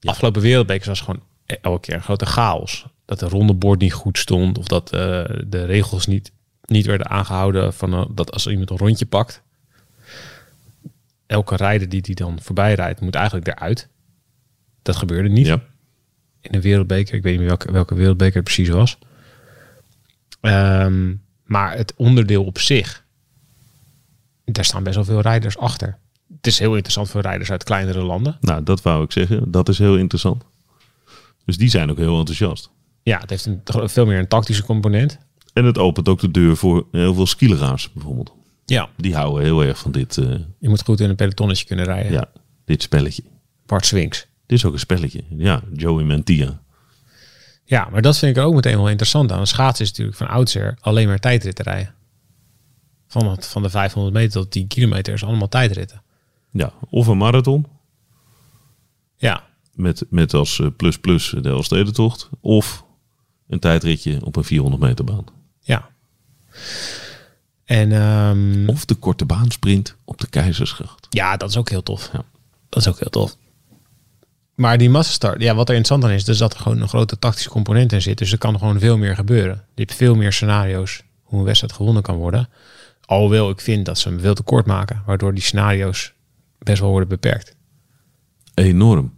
Afgelopen 0.01 0.43
wereldbekers 0.43 0.89
was 0.89 1.01
gewoon 1.01 1.23
elke 1.61 1.81
keer 1.81 1.95
een 1.95 2.03
grote 2.03 2.27
chaos. 2.27 2.87
Dat 3.05 3.19
de 3.19 3.29
rondebord 3.29 3.81
niet 3.81 3.93
goed 3.93 4.19
stond 4.19 4.59
of 4.59 4.67
dat 4.67 4.93
eh, 4.93 5.01
de 5.47 5.65
regels 5.65 6.07
niet, 6.07 6.33
niet 6.65 6.87
werden 6.87 7.11
aangehouden 7.11 7.75
van 7.75 7.93
eh, 7.95 8.05
dat 8.11 8.33
als 8.33 8.47
iemand 8.47 8.71
een 8.71 8.77
rondje 8.77 9.07
pakt, 9.07 9.43
elke 11.27 11.57
rijder 11.57 11.89
die 11.89 12.03
die 12.03 12.15
dan 12.15 12.39
voorbij 12.43 12.75
rijdt 12.75 13.01
moet 13.01 13.15
eigenlijk 13.15 13.47
eruit. 13.47 13.89
Dat 14.83 14.97
gebeurde 14.97 15.29
niet 15.29 15.47
Ja. 15.47 15.61
in 16.41 16.53
de 16.53 16.61
wereldbeker. 16.61 17.15
Ik 17.15 17.23
weet 17.23 17.33
niet 17.33 17.41
meer 17.41 17.49
welke, 17.49 17.73
welke 17.73 17.95
wereldbeker 17.95 18.35
het 18.35 18.45
precies 18.45 18.69
was. 18.69 18.99
Ehm, 20.41 21.15
maar 21.45 21.77
het 21.77 21.95
onderdeel 21.97 22.45
op 22.45 22.59
zich, 22.59 23.05
daar 24.45 24.65
staan 24.65 24.83
best 24.83 24.95
wel 24.97 25.05
veel 25.05 25.21
rijders 25.21 25.59
achter. 25.59 25.99
Het 26.37 26.47
is 26.47 26.59
heel 26.59 26.73
interessant 26.73 27.11
voor 27.11 27.21
rijders 27.21 27.51
uit 27.51 27.65
kleinere 27.65 28.03
landen. 28.03 28.37
Nou, 28.41 28.63
dat 28.63 28.83
wou 28.83 29.05
ik 29.05 29.13
zeggen. 29.13 29.51
Dat 29.51 29.69
is 29.69 29.79
heel 29.79 29.97
interessant. 29.97 30.43
Dus 31.45 31.57
die 31.57 31.69
zijn 31.69 31.91
ook 31.91 31.97
heel 31.99 32.19
enthousiast. 32.19 32.71
Ja, 33.03 33.19
het 33.19 33.31
heeft 33.31 33.47
een, 33.47 33.63
veel 33.65 34.07
meer 34.07 34.19
een 34.19 34.29
tactische 34.29 34.65
component. 34.65 35.19
En 35.53 35.65
het 35.65 35.79
opent 35.79 36.09
ook 36.09 36.21
de 36.21 36.31
deur 36.31 36.57
voor 36.57 36.87
heel 36.93 37.15
veel 37.15 37.27
skileraars 37.27 37.93
bijvoorbeeld. 37.93 38.33
Ja. 38.67 38.89
Die 38.97 39.15
houden 39.15 39.43
heel 39.45 39.65
erg 39.65 39.79
van 39.79 39.93
dit, 39.93 40.17
eh, 40.19 40.25
Je 40.59 40.69
moet 40.69 40.83
goed 40.85 41.01
in 41.01 41.11
een 41.11 41.17
pelotonnetje 41.17 41.65
kunnen 41.67 41.85
rijden. 41.85 42.13
ja, 42.13 42.31
dit 42.65 42.83
spelletje. 42.83 43.23
Bart 43.67 43.87
Swings. 43.87 44.27
Dit 44.47 44.59
is 44.59 44.65
ook 44.65 44.73
een 44.73 44.79
spelletje. 44.79 45.25
Ja, 45.37 45.63
Joey 45.73 46.05
Mentia. 46.05 46.61
Ja, 47.65 47.89
maar 47.91 48.03
dat 48.03 48.19
vind 48.19 48.37
ik 48.37 48.43
er 48.43 48.49
ook 48.49 48.55
meteen 48.55 48.77
wel 48.77 48.89
interessant 48.89 49.33
aan. 49.33 49.47
Schaatsen 49.47 49.85
is 49.85 49.91
natuurlijk 49.91 50.17
van 50.17 50.29
oudsher 50.29 50.77
alleen 50.81 51.07
maar 51.09 51.19
tijdritten 51.19 51.65
rijden. 51.65 51.95
Van, 53.07 53.31
het, 53.31 53.47
van 53.47 53.63
de 53.63 53.71
500 53.71 54.15
meter 54.15 54.33
tot 54.41 54.51
10 54.51 54.67
kilometer 54.67 55.15
is 55.15 55.25
allemaal 55.25 55.49
tijdritten. 55.49 56.03
Ja, 56.51 56.73
of 56.91 57.07
een 57.07 57.17
marathon. 57.17 57.67
Ja, 59.17 59.43
Met, 59.75 60.05
met 60.11 60.35
als 60.35 60.59
eh, 60.61 60.67
plus 60.77 60.99
plus 60.99 61.35
de 61.41 61.49
Elfstedentocht. 61.49 62.29
Of 62.41 62.82
een 63.53 63.59
tijdritje 63.59 64.25
op 64.25 64.37
een 64.37 64.45
400 64.45 64.83
meter 64.83 65.05
baan. 65.05 65.25
ja. 65.61 65.91
En 67.65 67.93
ehm, 67.93 68.69
Of 68.69 68.85
de 68.85 68.95
korte 68.95 69.25
baansprint 69.25 69.97
op 70.05 70.21
de 70.21 70.27
Keizersgracht. 70.29 71.07
Ja, 71.11 71.37
dat 71.37 71.49
is 71.49 71.57
ook 71.57 71.69
heel 71.69 71.83
tof. 71.83 72.11
Ja. 72.13 72.25
Dat 72.69 72.83
is 72.83 72.89
ook 72.89 72.99
heel 72.99 73.11
tof. 73.11 73.37
Maar 74.55 74.79
die 74.79 74.91
massastart, 74.91 75.43
ja, 75.43 75.55
wat 75.55 75.69
er 75.69 75.75
interessant 75.75 76.05
aan 76.05 76.17
is, 76.19 76.29
is 76.29 76.39
dat 76.39 76.55
er 76.55 76.61
gewoon 76.61 76.81
een 76.81 76.89
grote 76.89 77.19
tactische 77.19 77.49
component 77.49 77.93
in 77.93 78.03
zit. 78.03 78.19
Dus 78.19 78.33
er 78.33 78.39
kan 78.39 78.59
gewoon 78.59 78.79
veel 78.79 78.99
meer 78.99 79.15
gebeuren. 79.15 79.65
Je 79.75 79.83
hebt 79.83 79.95
veel 79.95 80.15
meer 80.15 80.33
scenario's 80.33 81.03
hoe 81.23 81.39
een 81.39 81.45
wedstrijd 81.45 81.73
gewonnen 81.73 82.03
kan 82.03 82.17
worden. 82.17 82.49
Alhoewel 83.05 83.51
ik 83.51 83.61
vind 83.61 83.87
dat 83.87 83.99
ze 83.99 84.09
hem 84.09 84.21
veel 84.21 84.35
te 84.35 84.43
kort 84.43 84.67
maken, 84.67 85.03
waardoor 85.07 85.35
die 85.35 85.43
scenario's 85.43 86.13
best 86.59 86.81
wel 86.81 86.91
worden 86.91 87.09
beperkt. 87.09 87.57
Enorm. 88.55 89.13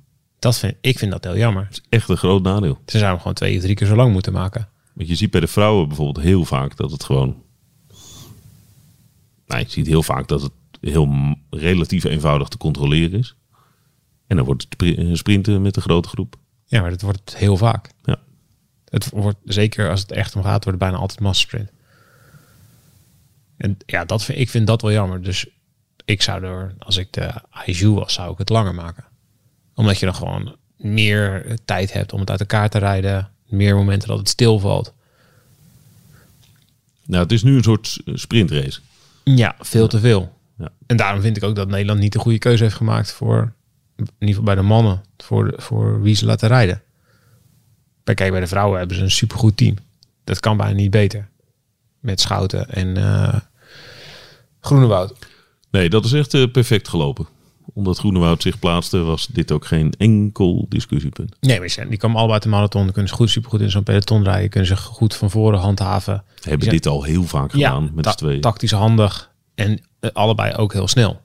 Dat 0.45 0.59
vind, 0.59 0.75
ik 0.81 0.99
vind 0.99 1.11
dat 1.11 1.25
heel 1.25 1.37
jammer. 1.37 1.69
Echt 1.89 2.09
een 2.09 2.17
groot 2.17 2.43
nadeel. 2.43 2.79
Ze 2.87 2.99
zouden 2.99 3.19
gewoon 3.19 3.35
twee 3.35 3.57
of 3.57 3.63
drie 3.63 3.75
keer 3.75 3.87
zo 3.87 3.97
lang 3.97 4.13
moeten 4.13 4.33
maken. 4.33 4.69
Want 4.93 5.09
je 5.09 5.15
ziet 5.15 5.31
bij 5.31 5.41
de 5.41 5.47
vrouwen 5.47 5.89
bijvoorbeeld 5.89 6.25
heel 6.25 6.45
vaak 6.45 6.77
dat 6.77 6.91
het 6.91 7.05
gewoon... 7.05 7.43
Nou, 9.47 9.61
je 9.61 9.67
ziet 9.69 9.87
heel 9.87 10.03
vaak 10.03 10.29
dat 10.29 10.43
het 10.43 10.53
heel 10.81 11.37
relatief 11.51 12.05
eenvoudig 12.05 12.49
te 12.49 12.57
controleren 12.57 13.19
is. 13.19 13.37
En 14.27 14.37
dan 14.37 14.45
wordt 14.45 14.67
het 14.69 14.99
eh, 14.99 15.15
sprinten 15.15 15.63
met 15.63 15.77
een 15.77 15.83
grote 15.83 16.09
groep. 16.09 16.37
Ja, 16.67 16.81
maar 16.81 16.91
dat 16.91 17.03
wordt 17.03 17.21
het 17.25 17.37
heel 17.37 17.57
vaak. 17.57 17.91
Ja. 18.03 18.19
Het 18.89 19.11
wordt, 19.11 19.39
zeker 19.45 19.91
als 19.91 20.01
het 20.01 20.13
echt 20.13 20.37
om 20.37 20.43
gaat, 20.43 20.65
wordt 20.65 20.81
het 20.81 20.89
bijna 20.89 20.97
altijd 20.97 21.21
massasprint. 21.21 21.71
En 23.57 23.77
ja, 23.87 24.05
dat 24.05 24.25
vind, 24.25 24.39
ik 24.39 24.51
vind 24.51 24.67
dat 24.67 24.83
wel 24.83 24.93
jammer. 24.93 25.23
Dus 25.23 25.47
ik 26.05 26.23
zou 26.23 26.45
er, 26.45 26.75
als 26.79 26.97
ik 26.97 27.13
de 27.13 27.33
ISU 27.65 27.91
was, 27.91 28.13
zou 28.13 28.33
ik 28.33 28.39
het 28.39 28.49
langer 28.49 28.75
maken. 28.75 29.13
Omdat 29.75 29.99
je 29.99 30.07
dan 30.07 30.15
gewoon 30.15 30.57
meer 30.77 31.57
tijd 31.65 31.93
hebt 31.93 32.13
om 32.13 32.21
het 32.21 32.31
uit 32.31 32.41
elkaar 32.41 32.69
te 32.69 32.79
rijden. 32.79 33.31
Meer 33.49 33.77
momenten 33.77 34.09
dat 34.09 34.19
het 34.19 34.29
stilvalt. 34.29 34.93
Nou, 37.07 37.23
het 37.23 37.33
is 37.33 37.43
nu 37.43 37.57
een 37.57 37.63
soort 37.63 38.01
sprintrace. 38.05 38.81
Ja, 39.25 39.57
veel 39.61 39.89
te 39.89 40.01
veel. 40.01 40.33
Ja. 40.59 40.73
En 40.87 40.97
daarom 40.97 41.21
vind 41.21 41.37
ik 41.37 41.43
ook 41.43 41.55
dat 41.57 41.69
Nederland 41.69 42.01
niet 42.01 42.13
de 42.13 42.19
goede 42.19 42.39
keuze 42.39 42.63
heeft 42.63 42.77
gemaakt 42.77 43.13
voor, 43.13 43.53
in 43.97 44.07
ieder 44.19 44.29
geval 44.29 44.43
bij 44.43 44.55
de 44.55 44.63
mannen, 44.63 45.03
voor, 45.17 45.53
voor 45.57 46.03
wie 46.03 46.15
ze 46.15 46.25
laten 46.25 46.49
rijden. 46.49 46.83
Bij, 48.05 48.15
kijk, 48.15 48.31
bij 48.31 48.41
de 48.41 48.47
vrouwen 48.47 48.79
hebben 48.79 48.97
ze 48.97 49.03
een 49.03 49.11
supergoed 49.11 49.57
team. 49.57 49.77
Dat 50.25 50.41
kan 50.41 50.57
bijna 50.57 50.75
niet 50.75 50.91
beter. 50.91 51.29
Met 52.01 52.21
Schouten 52.21 52.71
en 52.71 52.97
eh 52.97 53.41
Groenewoud. 54.65 55.15
Nee, 55.71 55.89
dat 55.89 56.05
is 56.05 56.13
echt 56.13 56.35
eh, 56.35 56.51
perfect 56.51 56.89
gelopen. 56.89 57.27
Omdat 57.73 57.99
Groenewoud 57.99 58.43
zich 58.43 58.59
plaatste, 58.59 58.99
was 58.99 59.27
dit 59.27 59.53
ook 59.53 59.65
geen 59.67 59.93
enkel 59.99 60.67
discussiepunt. 60.69 61.37
Nee, 61.41 61.59
maar 61.59 61.87
die 61.89 61.99
komen 61.99 62.17
allebei 62.17 62.33
uit 62.33 62.43
de 62.43 62.49
marathon. 62.49 62.83
Dan 62.83 62.93
kunnen 62.93 63.11
ze 63.11 63.17
goed, 63.17 63.31
supergoed 63.31 63.61
in 63.61 63.71
zo'n 63.71 63.83
peloton 63.83 64.23
rijden. 64.25 64.51
Kunnen 64.51 64.69
ze 64.69 64.77
goed 64.77 65.15
van 65.15 65.31
voren 65.31 65.59
handhaven. 65.59 66.25
Hebben 66.41 66.69
dit 66.69 66.87
al 66.87 67.03
heel 67.03 67.23
vaak 67.23 67.51
gedaan 67.53 67.91
met 67.95 68.05
ta- 68.05 68.11
z'n 68.11 68.17
tweeën. 68.17 68.41
tactisch 68.41 68.71
handig. 68.73 69.31
En 69.55 69.81
eh, 70.01 70.11
allebei 70.13 70.55
ook 70.55 70.73
heel 70.73 70.89
snel. 70.89 71.21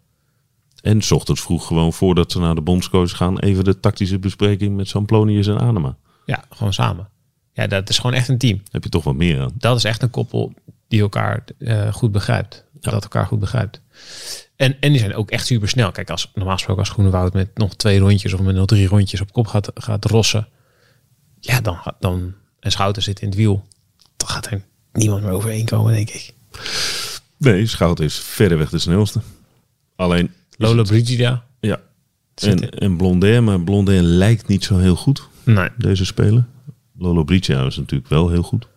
En 0.82 1.02
's 1.02 1.12
ochtends 1.12 1.42
vroeg 1.42 1.68
gewoon 1.68 1.94
voordat 1.94 2.32
ze 2.32 2.40
naar 2.40 2.56
de 2.56 2.62
bondscoach 2.62 3.16
gaan... 3.18 3.40
even 3.40 3.64
de 3.64 3.80
tactische 3.80 4.20
bespreking 4.20 4.76
met 4.76 4.88
Samplonius 4.88 5.48
en 5.48 5.60
Anema. 5.60 5.98
Ja, 6.26 6.44
gewoon 6.50 6.74
samen. 6.74 7.10
Ja, 7.54 7.68
dat 7.68 7.90
is 7.90 7.98
gewoon 8.00 8.16
echt 8.16 8.28
een 8.28 8.38
team. 8.38 8.62
Heb 8.72 8.84
je 8.84 8.90
toch 8.90 9.04
wat 9.04 9.16
meer 9.16 9.42
aan. 9.42 9.52
dat 9.58 9.78
is 9.78 9.84
echt 9.84 10.02
een 10.02 10.10
koppel 10.10 10.54
die 10.88 11.02
elkaar 11.02 11.44
eh, 11.58 11.94
goed 11.94 12.12
begrijpt. 12.12 12.66
Dat 12.80 13.04
elkaar 13.04 13.26
goed 13.26 13.40
begrijpt. 13.40 13.82
En, 14.60 14.76
en 14.80 14.92
die 14.92 15.00
zijn 15.00 15.16
ook 15.16 15.32
echt 15.32 15.46
super 15.46 15.70
snel. 15.70 15.92
Kijk, 15.92 16.10
als 16.10 16.32
normaal 16.34 16.54
gesproken 16.54 16.84
als 16.84 16.92
Groenewoud 16.92 17.34
met 17.34 17.58
nog 17.58 17.76
twee 17.76 18.00
rondjes 18.00 18.34
of 18.34 18.40
met 18.42 18.56
nog 18.56 18.66
drie 18.66 18.88
rondjes 18.88 19.22
op 19.22 19.32
kop 19.34 19.48
gaat, 19.48 19.72
gaat 19.74 20.06
rossen. 20.06 20.48
Ja, 21.40 21.62
dan, 21.62 21.76
gaat- 21.76 21.96
dan 22.00 22.34
en 22.60 22.72
Schouten 22.72 23.02
zit 23.02 23.20
in 23.22 23.28
het 23.28 23.38
wiel. 23.38 23.68
Dan 24.18 24.28
gaat 24.28 24.46
er 24.46 24.62
niemand 24.94 25.22
meer 25.24 25.32
overheen 25.32 25.66
komen, 25.66 25.94
denk 25.94 26.10
ik. 26.10 26.34
Nee, 27.38 27.66
Schout 27.68 28.00
is 28.00 28.18
verreweg 28.20 28.70
de 28.70 28.80
snelste. 28.80 29.22
Alleen... 29.96 30.34
Lola 30.58 30.84
Brigida. 30.84 31.44
Ja. 31.60 31.80
En, 32.36 32.70
en 32.70 32.98
Blondin, 32.98 33.44
maar 33.44 33.62
Blondin 33.62 34.04
lijkt 34.04 34.48
niet 34.48 34.64
zo 34.64 34.78
heel 34.78 34.96
goed, 34.96 35.28
Nee. 35.44 35.70
deze 35.78 36.06
speler. 36.06 36.46
Lolo 36.98 37.24
Bricia 37.24 37.66
is 37.66 37.78
natuurlijk 37.78 38.10
wel 38.10 38.30
heel 38.30 38.44
goed. 38.44 38.68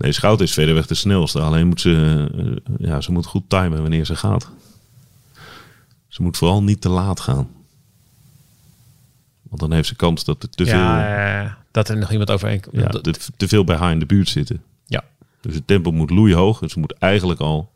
Nee, 0.00 0.12
Schout 0.12 0.40
is 0.40 0.52
verreweg 0.52 0.86
de 0.86 0.94
snelste. 0.94 1.40
Alleen 1.40 1.66
moet 1.66 1.80
ze, 1.80 2.26
eh, 2.36 2.86
ja, 2.88 3.00
ze 3.00 3.12
moet 3.12 3.26
goed 3.26 3.48
timen 3.48 3.80
wanneer 3.80 4.04
ze 4.04 4.16
gaat. 4.16 4.50
Ze 6.08 6.22
moet 6.22 6.36
vooral 6.36 6.62
niet 6.62 6.80
te 6.80 6.88
laat 6.88 7.20
gaan. 7.20 7.48
Want 9.42 9.60
dan 9.60 9.72
heeft 9.72 9.88
ze 9.88 9.96
kans 9.96 10.24
dat 10.24 10.42
er 10.42 10.50
te 10.50 10.64
veel, 10.66 10.78
Ja, 10.78 11.42
eh, 11.44 11.52
dat 11.70 11.88
er 11.88 11.96
nog 11.96 12.10
iemand 12.10 12.30
overheen 12.30 12.60
komt. 12.60 12.76
ja, 12.76 12.88
te, 12.88 13.14
te 13.36 13.48
veel 13.48 13.64
bij 13.64 13.76
haar 13.76 13.92
in 13.92 13.98
de 13.98 14.06
buurt 14.06 14.28
zitten. 14.28 14.62
ja. 14.86 15.04
Dus 15.40 15.54
het 15.54 15.66
tempo 15.66 15.90
moet 15.90 16.10
loeihoog. 16.10 16.58
Dus 16.58 16.72
ze 16.72 16.78
moet 16.78 16.92
eigenlijk 16.92 17.40
al 17.40 17.72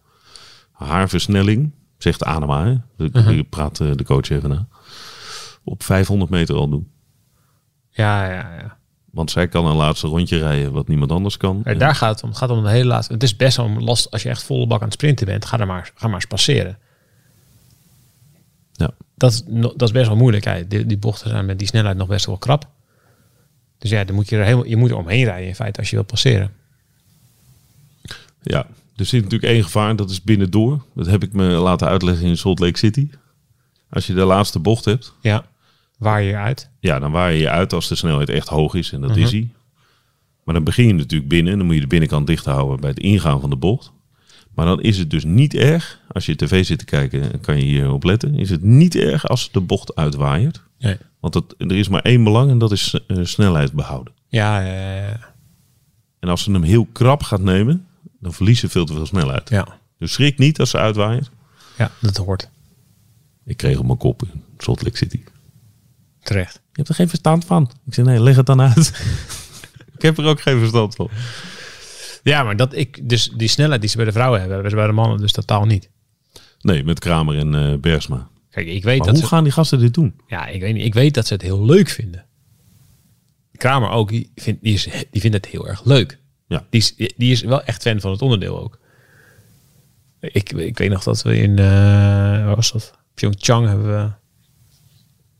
haar 0.73 1.09
versnelling, 1.09 1.71
zegt 1.99 2.25
Anema, 2.25 2.65
hè? 2.65 3.07
Mhm. 3.09 3.29
ik 3.29 3.49
praat 3.49 3.81
eh, 3.81 3.91
de 3.95 4.05
coach 4.05 4.31
even 4.31 4.49
na, 4.49 4.67
op 5.65 5.83
500 5.83 6.31
meter 6.31 6.55
al 6.55 6.69
doen. 6.69 6.89
Ja, 7.91 8.25
ja, 8.25 8.55
ja. 8.61 8.77
Want 9.15 9.31
zij 9.31 9.49
kan 9.49 9.67
een 9.67 9.77
laatste 9.77 10.07
rondje 10.07 10.39
rijden 10.39 10.73
wat 10.73 10.89
niemand 10.89 11.11
anders 11.11 11.37
kan. 11.37 11.61
En- 11.65 11.79
daar 11.79 11.95
gaat 11.95 12.15
het 12.15 12.23
om. 12.23 12.29
Het 12.29 12.39
gaat 12.39 12.51
om 12.51 12.63
de 12.63 12.71
hele 12.71 12.85
laatste. 12.89 13.13
Het 13.13 13.23
is 13.23 13.37
best 13.37 13.57
wel 13.57 13.71
lastig 13.71 14.11
als 14.13 14.23
je 14.23 14.29
echt 14.29 14.43
volle 14.45 14.67
bak 14.67 14.79
aan 14.79 14.85
het 14.85 14.95
sprinten 14.95 15.27
bent. 15.27 15.45
Ga, 15.45 15.59
er 15.61 15.67
maar, 15.67 15.91
ga 15.95 16.07
maar 16.07 16.15
eens 16.15 16.27
passeren. 16.27 16.79
ja. 18.73 18.91
Dat, 19.17 19.45
dat 19.47 19.83
is 19.83 19.91
best 19.93 20.07
wel 20.07 20.17
moeilijk. 20.17 20.71
Die, 20.71 20.87
die 20.87 20.99
bochten 20.99 21.31
zijn 21.31 21.47
met 21.47 21.59
die 21.59 21.67
snelheid 21.69 21.97
nog 21.97 22.09
best 22.09 22.27
wel 22.27 22.39
krap. 22.39 22.69
Dus 23.79 23.91
ja, 23.91 24.05
dan 24.05 24.15
moet 24.15 24.29
je, 24.29 24.37
er 24.37 24.45
helemaal, 24.45 24.67
je 24.67 24.77
moet 24.77 24.91
er 24.91 24.97
omheen 24.97 25.25
rijden 25.25 25.49
in 25.49 25.55
feite 25.55 25.79
als 25.79 25.91
je 25.91 25.97
wilt 25.97 26.07
passeren. 26.09 26.53
ja, 28.43 28.67
er 28.97 29.05
zit 29.05 29.23
natuurlijk 29.23 29.53
één 29.53 29.63
gevaar, 29.65 29.97
dat 29.97 30.11
is 30.11 30.23
binnendoor. 30.23 30.85
Dat 30.95 31.07
heb 31.07 31.23
ik 31.23 31.33
me 31.33 31.45
laten 31.45 31.89
uitleggen 31.89 32.27
in 32.27 32.37
Salt 32.37 32.59
Lake 32.59 32.79
City. 32.79 33.09
Als 33.91 34.07
je 34.07 34.15
de 34.15 34.25
laatste 34.25 34.59
bocht 34.59 34.85
hebt, 34.85 35.13
Ja, 35.21 35.45
waar 35.99 36.23
je 36.23 36.37
uit. 36.37 36.71
ja, 36.81 36.99
dan 36.99 37.11
waai 37.13 37.35
je 37.35 37.41
je 37.41 37.51
uit 37.51 37.73
als 37.73 37.89
de 37.89 37.95
snelheid 37.95 38.29
echt 38.29 38.49
hoog 38.49 38.75
is. 38.75 38.93
En 38.93 39.01
dat 39.01 39.11
Mhm. 39.11 39.19
is 39.21 39.31
hij. 39.31 39.49
Maar 40.45 40.55
dan 40.55 40.65
begin 40.65 40.87
je 40.87 40.93
natuurlijk 40.95 41.29
binnen. 41.31 41.53
En 41.53 41.59
dan 41.59 41.67
moet 41.67 41.75
je 41.77 41.81
de 41.81 41.87
binnenkant 41.87 42.27
dicht 42.27 42.45
houden 42.45 42.81
bij 42.81 42.91
het 42.91 42.99
ingaan 42.99 43.41
van 43.41 43.51
de 43.51 43.57
bocht. 43.57 43.93
Maar 44.55 44.67
dan 44.67 44.81
is 44.83 44.99
het 44.99 45.11
dus 45.11 45.25
niet 45.25 45.55
erg, 45.55 46.01
als 46.13 46.27
je 46.27 46.37
tv 46.37 46.65
zit 46.65 46.79
te 46.79 46.85
kijken, 46.85 47.41
kan 47.41 47.57
je 47.57 47.63
hierop 47.65 48.05
letten. 48.05 48.35
Is 48.35 48.51
het 48.51 48.63
niet 48.63 48.95
erg 48.95 49.29
als 49.29 49.51
de 49.53 49.61
bocht 49.61 49.95
uitwaaiert. 49.95 50.63
Want 51.21 51.35
het, 51.35 51.55
er 51.59 51.73
is 51.77 51.89
maar 51.89 52.03
één 52.03 52.25
belang 52.25 52.51
en 52.51 52.59
dat 52.59 52.73
is 52.73 52.99
eh, 53.07 53.17
snelheid 53.23 53.73
behouden. 53.73 54.13
Ja, 54.29 54.61
ja, 54.61 54.73
ja, 54.95 54.95
ja. 55.07 55.35
En 56.21 56.29
als 56.29 56.43
ze 56.43 56.51
hem 56.53 56.63
heel 56.63 56.85
krap 56.93 57.23
gaat 57.23 57.41
nemen, 57.41 57.87
dan 58.21 58.33
verliezen 58.33 58.69
ze 58.69 58.73
veel 58.73 58.85
te 58.85 58.93
veel 58.95 59.07
snelheid. 59.07 59.49
Ja. 59.51 59.79
Dus 59.99 60.13
schrik 60.13 60.39
niet 60.39 60.61
als 60.61 60.71
ze 60.71 60.79
uitwaaien. 60.79 61.27
ja, 61.79 61.91
dat 62.01 62.17
hoort. 62.17 62.49
Ik 63.45 63.57
kreeg 63.57 63.79
op 63.79 63.87
mijn 63.87 63.99
kop 63.99 64.23
in 64.23 64.43
Salt 64.59 64.83
Lake 64.83 64.97
City. 64.97 65.21
Terecht. 66.25 66.55
Je 66.55 66.61
hebt 66.73 66.89
er 66.89 66.95
geen 66.95 67.09
verstand 67.09 67.45
van. 67.45 67.71
Ik 67.87 67.95
zei, 67.95 68.07
nee, 68.07 68.21
leg 68.21 68.37
het 68.37 68.47
dan 68.47 68.61
uit. 68.61 68.77
ik 69.97 70.03
heb 70.03 70.19
er 70.19 70.25
ook 70.25 70.41
geen 70.41 70.59
verstand 70.59 70.95
van. 70.95 71.11
Ja, 72.23 72.43
maar 72.43 72.57
dat 72.57 72.75
ik, 72.75 73.09
dus 73.09 73.31
die 73.37 73.49
snelheid 73.49 73.81
die 73.81 73.91
ze 73.91 73.97
bij 73.97 74.05
de 74.05 74.13
vrouwen 74.13 74.39
hebben, 74.39 74.55
hebben 74.55 74.73
ze 74.73 74.79
bij 74.79 74.87
de 74.87 75.01
mannen 75.01 75.19
dus 75.19 75.33
totaal 75.33 75.65
niet. 75.65 75.91
Nee, 76.61 76.85
met 76.85 76.99
Kramer 76.99 77.39
en 77.39 77.55
eh 77.55 77.79
Bergsma. 77.79 78.29
Kijk, 78.51 78.67
ik 78.67 78.83
weet 78.83 78.99
Maar 78.99 79.07
dat 79.07 79.17
hoe 79.17 79.25
ze, 79.25 79.29
gaan 79.29 79.45
die 79.45 79.53
gasten 79.53 79.79
dit 79.79 79.95
doen? 79.95 80.15
ja, 80.27 80.47
ik 80.47 80.61
weet 80.61 80.75
niet, 80.75 80.85
ik 80.85 80.95
weet 80.95 81.15
dat 81.15 81.27
ze 81.27 81.33
het 81.33 81.43
heel 81.43 81.65
leuk 81.65 81.89
vinden. 81.89 82.25
Kramer 83.53 83.89
ook, 83.91 84.09
die 84.09 84.31
vindt, 84.35 84.63
die, 84.63 84.75
is, 84.75 84.89
die 85.11 85.21
vindt 85.21 85.37
het 85.37 85.47
heel 85.47 85.69
erg 85.69 85.85
leuk. 85.85 86.19
Ja. 86.47 86.67
Die 86.71 86.81
is, 86.81 86.95
die 87.17 87.33
is 87.33 87.41
wel 87.43 87.63
echt 87.63 87.83
fan 87.83 88.01
van 88.01 88.11
het 88.11 88.23
onderdeel 88.23 88.61
ook. 88.61 88.79
Ik, 90.21 90.53
ik 90.53 90.79
weet 90.79 90.91
nog 90.91 91.03
dat 91.03 91.23
we 91.23 91.37
in, 91.37 91.59
eh 91.59 91.65
waar 92.45 92.57
was 92.57 92.73
dat? 92.73 92.99
Pyeongchang 93.15 93.67
hebben 93.67 93.87
we 93.87 94.11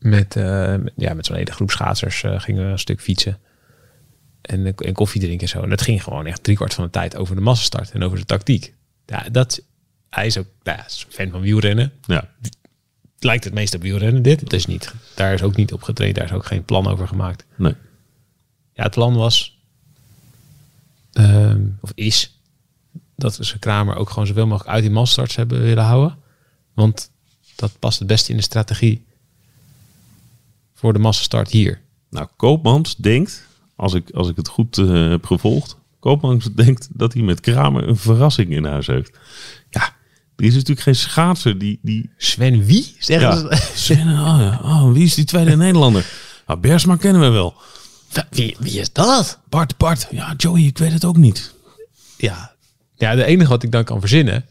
met, 0.05 0.35
eh, 0.35 0.75
met- 0.75 0.93
ja, 0.95 1.13
met 1.13 1.25
zo'n 1.25 1.35
hele 1.35 1.51
groep 1.51 1.71
schaatsers 1.71 2.23
eh, 2.23 2.39
gingen 2.39 2.65
we 2.65 2.71
een 2.71 2.79
stuk 2.79 3.01
fietsen. 3.01 3.39
En, 4.41 4.75
en 4.75 4.93
koffie 4.93 5.21
drinken 5.21 5.41
en 5.41 5.47
zo. 5.53 5.61
En 5.61 5.69
dat 5.69 5.81
ging 5.81 6.03
gewoon 6.03 6.25
echt 6.25 6.43
driekwart 6.43 6.73
van 6.73 6.83
de 6.83 6.89
tijd 6.89 7.15
over 7.15 7.35
de 7.35 7.41
massastart 7.41 7.91
en 7.91 8.03
over 8.03 8.17
de 8.17 8.25
tactiek. 8.25 8.73
Ja, 9.05 9.25
dat, 9.31 9.61
hij 10.09 10.25
is 10.25 10.37
ook 10.37 10.47
ja, 10.63 10.85
is 10.85 11.05
een 11.07 11.13
fan 11.13 11.29
van 11.29 11.41
wielrennen. 11.41 11.91
Ja, 12.01 12.29
Het 12.41 13.23
lijkt 13.23 13.43
het 13.43 13.53
meest 13.53 13.75
op 13.75 13.81
wielrennen 13.81 14.21
dit. 14.21 14.39
Het 14.39 14.53
is 14.53 14.65
niet, 14.65 14.93
daar 15.15 15.33
is 15.33 15.41
ook 15.43 15.55
niet 15.55 15.73
op 15.73 15.83
getraind. 15.83 16.15
Daar 16.15 16.25
is 16.25 16.31
ook 16.31 16.45
geen 16.45 16.65
plan 16.65 16.87
over 16.87 17.07
gemaakt. 17.07 17.45
nee. 17.55 17.73
Ja, 18.73 18.83
het 18.83 18.91
plan 18.93 19.15
was, 19.15 19.57
ehm, 21.13 21.61
of 21.81 21.91
is, 21.95 22.39
dat 23.15 23.37
we 23.37 23.45
ze 23.45 23.59
Kramer 23.59 23.95
ook 23.95 24.09
gewoon 24.09 24.27
zoveel 24.27 24.47
mogelijk 24.47 24.69
uit 24.69 24.81
die 24.83 24.91
masstarts 24.91 25.35
hebben 25.35 25.61
willen 25.61 25.83
houden. 25.83 26.17
Want 26.73 27.11
dat 27.55 27.79
past 27.79 27.99
het 27.99 28.07
beste 28.07 28.31
in 28.31 28.37
de 28.37 28.43
strategie 28.43 29.05
voor 30.85 30.93
de 30.93 30.99
massastart 30.99 31.51
hier. 31.51 31.81
Nou, 32.09 32.27
Koopmans 32.35 32.95
denkt, 32.95 33.47
als 33.75 33.93
ik, 33.93 34.09
als 34.11 34.29
ik 34.29 34.35
het 34.35 34.47
goed 34.47 34.77
eh, 34.77 35.09
heb 35.09 35.25
gevolgd, 35.25 35.77
Koopmans 35.99 36.49
denkt 36.53 36.87
dat 36.91 37.13
hij 37.13 37.21
met 37.21 37.39
Kramer 37.39 37.87
een 37.87 37.97
verrassing 37.97 38.51
in 38.51 38.65
huis 38.65 38.87
heeft. 38.87 39.17
Ja, 39.69 39.95
er 40.35 40.45
is 40.45 40.53
natuurlijk 40.53 40.79
geen 40.79 40.95
schaatser 40.95 41.57
die... 41.57 41.79
die 41.81 42.09
Sven 42.17 42.65
wie? 42.65 42.95
Zeggen 42.99 43.27
ja, 43.27 43.37
ze? 43.37 43.71
Sven, 43.75 44.07
oh, 44.07 44.37
ja, 44.39 44.59
oh, 44.63 44.91
wie 44.91 45.03
is 45.03 45.13
die 45.13 45.25
tweede 45.25 45.55
Nederlander? 45.65 46.05
Nou, 46.47 46.59
Bersma 46.59 46.95
kennen 46.95 47.21
we 47.21 47.29
wel. 47.29 47.53
Wie, 48.29 48.55
wie 48.59 48.79
is 48.79 48.91
dat? 48.91 49.39
Bart, 49.49 49.77
Bart. 49.77 50.07
Ja, 50.11 50.33
Joey, 50.37 50.61
ik 50.61 50.77
weet 50.77 50.93
het 50.93 51.05
ook 51.05 51.17
niet. 51.17 51.53
Ja. 52.17 52.55
ja, 52.95 53.15
de 53.15 53.25
enige 53.25 53.49
wat 53.49 53.63
ik 53.63 53.71
dan 53.71 53.83
kan 53.83 53.99
verzinnen 53.99 54.45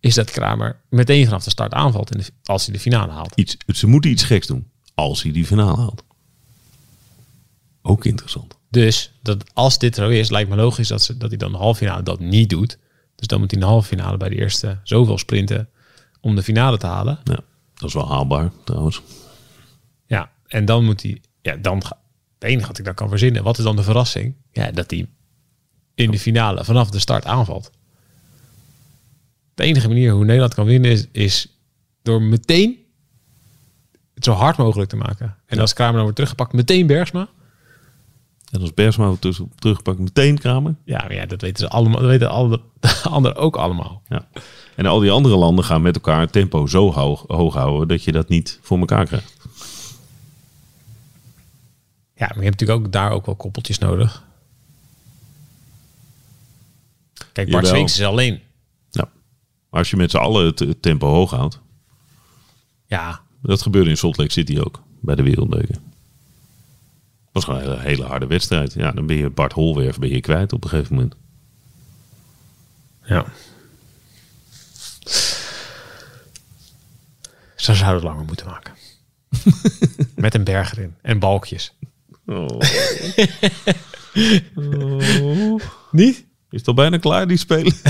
is 0.00 0.14
dat 0.14 0.30
Kramer 0.30 0.80
meteen 0.90 1.24
vanaf 1.24 1.44
de 1.44 1.50
start 1.50 1.72
aanvalt 1.72 2.14
in 2.14 2.18
de, 2.18 2.26
als 2.44 2.64
hij 2.64 2.74
de 2.74 2.80
finale 2.80 3.12
haalt. 3.12 3.32
Iets, 3.34 3.56
ze 3.66 3.86
moeten 3.86 4.10
iets 4.10 4.22
geks 4.22 4.46
doen 4.46 4.74
als 4.96 5.22
hij 5.22 5.32
die 5.32 5.46
finale 5.46 5.76
haalt. 5.76 6.02
Ook 7.82 8.04
interessant. 8.04 8.58
Dus 8.70 9.12
dat 9.22 9.54
als 9.54 9.78
dit 9.78 9.94
zo 9.94 10.08
is, 10.08 10.30
lijkt 10.30 10.50
me 10.50 10.56
logisch 10.56 10.88
dat, 10.88 11.02
ze, 11.02 11.16
dat 11.16 11.28
hij 11.28 11.38
dan 11.38 11.52
de 11.52 11.58
halve 11.58 11.78
finale 11.78 12.02
dat 12.02 12.20
niet 12.20 12.48
doet. 12.50 12.78
Dus 13.14 13.26
dan 13.26 13.40
moet 13.40 13.50
hij 13.50 13.60
in 13.60 13.66
de 13.66 13.72
halve 13.72 13.88
finale 13.88 14.16
bij 14.16 14.28
de 14.28 14.36
eerste 14.36 14.80
zoveel 14.82 15.18
sprinten 15.18 15.68
om 16.20 16.34
de 16.34 16.42
finale 16.42 16.78
te 16.78 16.86
halen. 16.86 17.18
Ja, 17.24 17.40
dat 17.74 17.88
is 17.88 17.94
wel 17.94 18.08
haalbaar 18.08 18.50
trouwens. 18.64 19.02
Ja, 20.06 20.30
en 20.46 20.64
dan 20.64 20.84
moet 20.84 21.02
hij, 21.02 21.20
ja, 21.42 21.56
dan, 21.56 21.84
ga- 21.84 22.00
het 22.38 22.44
enige 22.50 22.66
wat 22.66 22.78
ik 22.78 22.84
dan 22.84 22.94
kan 22.94 23.08
verzinnen, 23.08 23.42
wat 23.42 23.58
is 23.58 23.64
dan 23.64 23.76
de 23.76 23.82
verrassing? 23.82 24.34
Ja, 24.52 24.70
dat 24.70 24.90
hij 24.90 25.06
in 25.94 26.10
de 26.10 26.18
finale 26.18 26.64
vanaf 26.64 26.90
de 26.90 26.98
start 26.98 27.24
aanvalt. 27.24 27.70
De 29.54 29.62
enige 29.62 29.88
manier 29.88 30.12
hoe 30.12 30.24
Nederland 30.24 30.54
kan 30.54 30.66
winnen 30.66 30.90
is, 30.90 31.06
is 31.12 31.58
door 32.02 32.22
meteen 32.22 32.84
het 34.16 34.24
zo 34.24 34.32
hard 34.32 34.56
mogelijk 34.56 34.90
te 34.90 34.96
maken. 34.96 35.36
En 35.46 35.58
als 35.58 35.72
Kramer 35.72 35.92
dan 35.92 36.02
wordt 36.02 36.16
teruggepakt, 36.16 36.52
meteen 36.52 36.86
Bergsma. 36.86 37.28
En 38.50 38.60
als 38.60 38.74
Bersma 38.74 39.06
wordt 39.06 39.40
teruggepakt, 39.54 39.98
meteen 39.98 40.38
Kramer. 40.38 40.74
Ja, 40.84 40.98
maar 40.98 41.14
ja, 41.14 41.26
dat 41.26 41.40
weten 41.40 41.64
ze 41.64 41.68
allemaal. 41.70 42.00
Dat 42.00 42.08
weten 42.10 42.30
alle, 42.30 42.60
de 42.80 43.00
anderen 43.10 43.36
ook 43.36 43.56
allemaal. 43.56 44.02
Ja. 44.08 44.28
En 44.74 44.86
al 44.86 44.98
die 44.98 45.10
andere 45.10 45.36
landen 45.36 45.64
gaan 45.64 45.82
met 45.82 45.94
elkaar 45.94 46.20
het 46.20 46.32
tempo 46.32 46.66
zo 46.66 46.92
hoog, 46.92 47.24
hoog 47.26 47.54
houden 47.54 47.88
dat 47.88 48.04
je 48.04 48.12
dat 48.12 48.28
niet 48.28 48.58
voor 48.62 48.78
elkaar 48.78 49.06
krijgt. 49.06 49.36
Ja, 52.14 52.26
maar 52.26 52.36
je 52.36 52.44
hebt 52.44 52.60
natuurlijk 52.60 52.86
ook 52.86 52.92
daar 52.92 53.10
ook 53.10 53.26
wel 53.26 53.34
koppeltjes 53.34 53.78
nodig. 53.78 54.24
Kijk, 57.32 57.50
Bart. 57.50 57.66
Swings 57.66 57.98
is 57.98 58.04
alleen. 58.04 58.40
Ja. 58.90 59.08
Maar 59.70 59.80
als 59.80 59.90
je 59.90 59.96
met 59.96 60.10
z'n 60.10 60.16
allen 60.16 60.46
het, 60.46 60.58
het 60.58 60.82
tempo 60.82 61.08
hoog 61.08 61.30
houdt, 61.30 61.60
Ja, 62.86 63.20
dat 63.46 63.62
gebeurde 63.62 63.90
in 63.90 63.96
Salt 63.96 64.16
Lake 64.16 64.32
City 64.32 64.58
ook, 64.58 64.82
bij 65.00 65.14
de 65.14 65.22
wereldbeker. 65.22 65.74
Het 65.74 67.32
was 67.32 67.44
gewoon 67.44 67.60
een 67.60 67.70
hele, 67.70 67.80
hele 67.80 68.04
harde 68.04 68.26
wedstrijd. 68.26 68.72
Ja, 68.72 68.92
dan 68.92 69.06
ben 69.06 69.16
je 69.16 69.30
Bart 69.30 69.52
Holwerf 69.52 69.98
ben 69.98 70.08
je 70.08 70.20
kwijt 70.20 70.52
op 70.52 70.64
een 70.64 70.70
gegeven 70.70 70.94
moment. 70.94 71.14
ja. 73.04 73.24
Ze 77.56 77.74
zouden 77.74 77.94
het 77.94 78.04
langer 78.04 78.24
moeten 78.24 78.46
maken. 78.46 78.74
Met 80.14 80.34
een 80.34 80.44
berg 80.44 80.72
erin 80.72 80.94
en 81.02 81.18
balkjes. 81.18 81.72
Oh. 82.26 82.60
Niet? 85.90 86.24
Is 86.50 86.58
het 86.58 86.68
al 86.68 86.74
bijna 86.74 86.98
klaar, 86.98 87.28
die 87.28 87.36
spelen? 87.36 87.72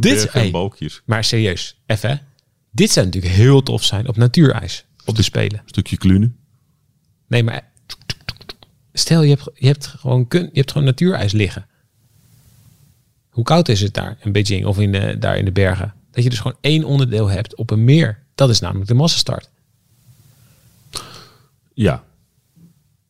Dit- 0.00 0.26
en 0.26 0.40
hey. 0.40 0.50
balkjes. 0.50 1.02
Maar 1.04 1.24
serieus, 1.24 1.78
even 1.86 2.10
hè. 2.10 2.16
Dit 2.76 2.90
zou 2.90 3.06
natuurlijk 3.06 3.34
heel 3.34 3.62
tof 3.62 3.84
zijn 3.84 4.08
op 4.08 4.16
natuurijs. 4.16 4.84
Op 5.04 5.16
de 5.16 5.22
Spelen. 5.22 5.62
Stukje 5.64 5.96
klune. 5.96 6.30
Nee, 7.26 7.42
maar 7.42 7.70
stel 8.92 9.22
je 9.22 9.28
hebt, 9.28 9.48
je 9.54 9.66
hebt, 9.66 9.86
gewoon, 9.86 10.28
kun, 10.28 10.42
je 10.42 10.58
hebt 10.58 10.70
gewoon 10.72 10.86
natuurijs 10.86 11.32
liggen. 11.32 11.66
Hoe 13.30 13.44
koud 13.44 13.68
is 13.68 13.80
het 13.80 13.94
daar 13.94 14.16
in 14.20 14.32
Beijing 14.32 14.66
of 14.66 14.78
in 14.78 14.92
de, 14.92 15.16
daar 15.18 15.38
in 15.38 15.44
de 15.44 15.52
bergen? 15.52 15.94
Dat 16.10 16.24
je 16.24 16.30
dus 16.30 16.38
gewoon 16.38 16.56
één 16.60 16.84
onderdeel 16.84 17.28
hebt 17.28 17.54
op 17.54 17.70
een 17.70 17.84
meer. 17.84 18.22
Dat 18.34 18.50
is 18.50 18.60
namelijk 18.60 18.88
de 18.88 18.94
massastart. 18.94 19.50
Ja, 21.74 22.04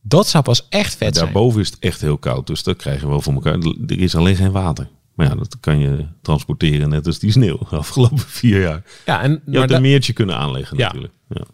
Dat 0.01 0.29
zou 0.29 0.45
pas 0.45 0.67
echt 0.69 0.95
vet 0.97 1.15
zijn. 1.15 1.25
daarboven 1.25 1.61
is 1.61 1.71
het 1.71 1.79
echt 1.79 2.01
heel 2.01 2.19
koud. 2.19 2.47
Dus 2.47 2.63
dat 2.63 2.77
krijgen 2.77 3.03
we 3.03 3.09
wel 3.09 3.21
voor 3.21 3.33
elkaar. 3.33 3.59
Er 3.87 3.99
is 4.01 4.15
alleen 4.15 4.37
geen 4.37 4.53
water. 4.53 4.89
Maar 5.17 5.27
ja, 5.27 5.35
dat 5.35 5.57
kan 5.61 5.79
je 5.79 6.07
transporteren 6.23 6.89
net 6.89 7.07
als 7.07 7.19
die 7.19 7.31
sneeuw. 7.31 7.59
De 7.59 7.77
afgelopen 7.77 8.19
vier 8.19 8.61
jaar. 8.61 8.83
Ja, 9.07 9.23
en 9.23 9.43
Je 9.47 9.59
had 9.59 9.71
een 9.71 9.83
meertje 9.83 10.13
kunnen 10.13 10.37
aanleggen 10.37 10.77
Ja. 10.79 10.85
natuurlijk. 10.87 11.13
Ja. 11.29 11.45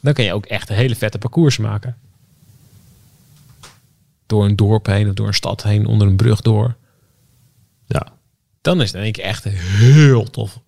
dan 0.00 0.12
kan 0.12 0.24
je 0.24 0.32
ook 0.32 0.46
echt 0.46 0.68
een 0.70 0.76
hele 0.76 0.96
vette 0.96 1.18
parcours 1.18 1.58
maken. 1.58 1.96
Door 4.26 4.44
een 4.44 4.56
dorp 4.56 4.86
heen 4.86 5.08
of 5.08 5.14
door 5.14 5.26
een 5.26 5.34
stad 5.34 5.62
heen, 5.62 5.86
onder 5.86 6.06
een 6.06 6.16
brug 6.16 6.40
door. 6.40 6.76
ja. 7.86 8.06
Dan 8.60 8.80
is 8.80 8.86
het 8.86 8.96
in 8.96 9.02
één 9.02 9.12
keer 9.12 9.24
echt 9.24 9.44
heel 9.44 10.30
tof. 10.30 10.60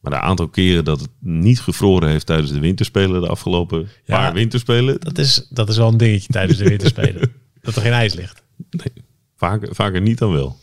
Maar 0.00 0.12
de 0.12 0.20
aantal 0.20 0.48
keren 0.48 0.84
dat 0.84 1.00
het 1.00 1.08
niet 1.20 1.60
gevroren 1.60 2.08
heeft 2.08 2.26
tijdens 2.26 2.50
de 2.52 2.58
winterspelen, 2.60 3.20
de 3.20 3.28
afgelopen 3.28 3.88
Ja. 4.04 4.16
paar 4.16 4.32
winterspelen, 4.32 5.00
Dat 5.00 5.18
is, 5.18 5.46
dat 5.50 5.68
is 5.68 5.76
wel 5.76 5.88
een 5.88 5.96
dingetje 5.96 6.28
tijdens 6.32 6.58
de 6.58 6.68
winterspelen. 6.74 7.32
dat 7.60 7.76
er 7.76 7.82
geen 7.82 7.92
ijs 7.92 8.14
ligt. 8.14 8.42
nee, 8.70 9.04
vaker, 9.36 9.74
vaker 9.74 10.00
niet 10.00 10.18
dan 10.18 10.32
wel. 10.32 10.56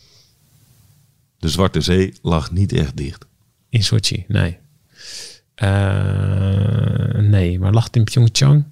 De 1.45 1.51
Zwarte 1.51 1.81
Zee 1.81 2.13
lag 2.21 2.51
niet 2.51 2.71
echt 2.73 2.97
dicht. 2.97 3.25
In 3.69 3.83
Sochi, 3.83 4.25
nee. 4.27 4.57
Eh, 5.55 7.19
nee, 7.21 7.59
maar 7.59 7.71
lag 7.73 7.83
het 7.83 7.95
in 7.95 8.03
Pyeongchang? 8.03 8.65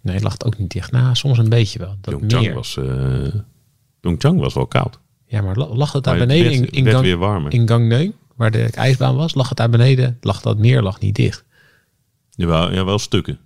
Nee, 0.00 0.20
lag 0.20 0.32
het 0.32 0.44
ook 0.44 0.58
niet 0.58 0.70
dicht. 0.70 0.90
Nou, 0.92 1.14
soms 1.14 1.38
een 1.38 1.48
beetje 1.48 1.78
wel. 1.78 1.96
Dat 2.00 2.14
Pyeongchang 2.14 2.44
meer. 2.44 2.54
was, 2.54 2.76
eh 2.76 3.34
Pyeongchang 4.00 4.40
was 4.40 4.54
wel 4.54 4.66
koud. 4.66 4.98
Ja, 5.26 5.42
maar 5.42 5.56
la- 5.56 5.74
lag 5.74 5.92
het 5.92 6.04
daar 6.04 6.16
Maar 6.18 6.26
het 6.26 6.36
beneden 6.36 6.60
werd- 6.60 6.72
in, 6.76 6.84
in, 6.84 6.92
Gang, 6.92 7.04
weer 7.04 7.16
warmer. 7.18 7.52
in 7.52 7.68
Gangneung, 7.68 8.12
waar 8.36 8.50
de 8.50 8.62
ijsbaan 8.64 9.16
was? 9.16 9.34
Lag 9.34 9.48
het 9.48 9.56
daar 9.58 9.70
beneden? 9.70 10.18
Lag 10.20 10.40
dat 10.40 10.58
meer 10.58 10.82
lag 10.82 11.00
niet 11.00 11.14
dicht. 11.14 11.44
Jawel, 12.30 12.72
ja, 12.72 12.84
wel 12.84 12.98
stukken. 12.98 13.38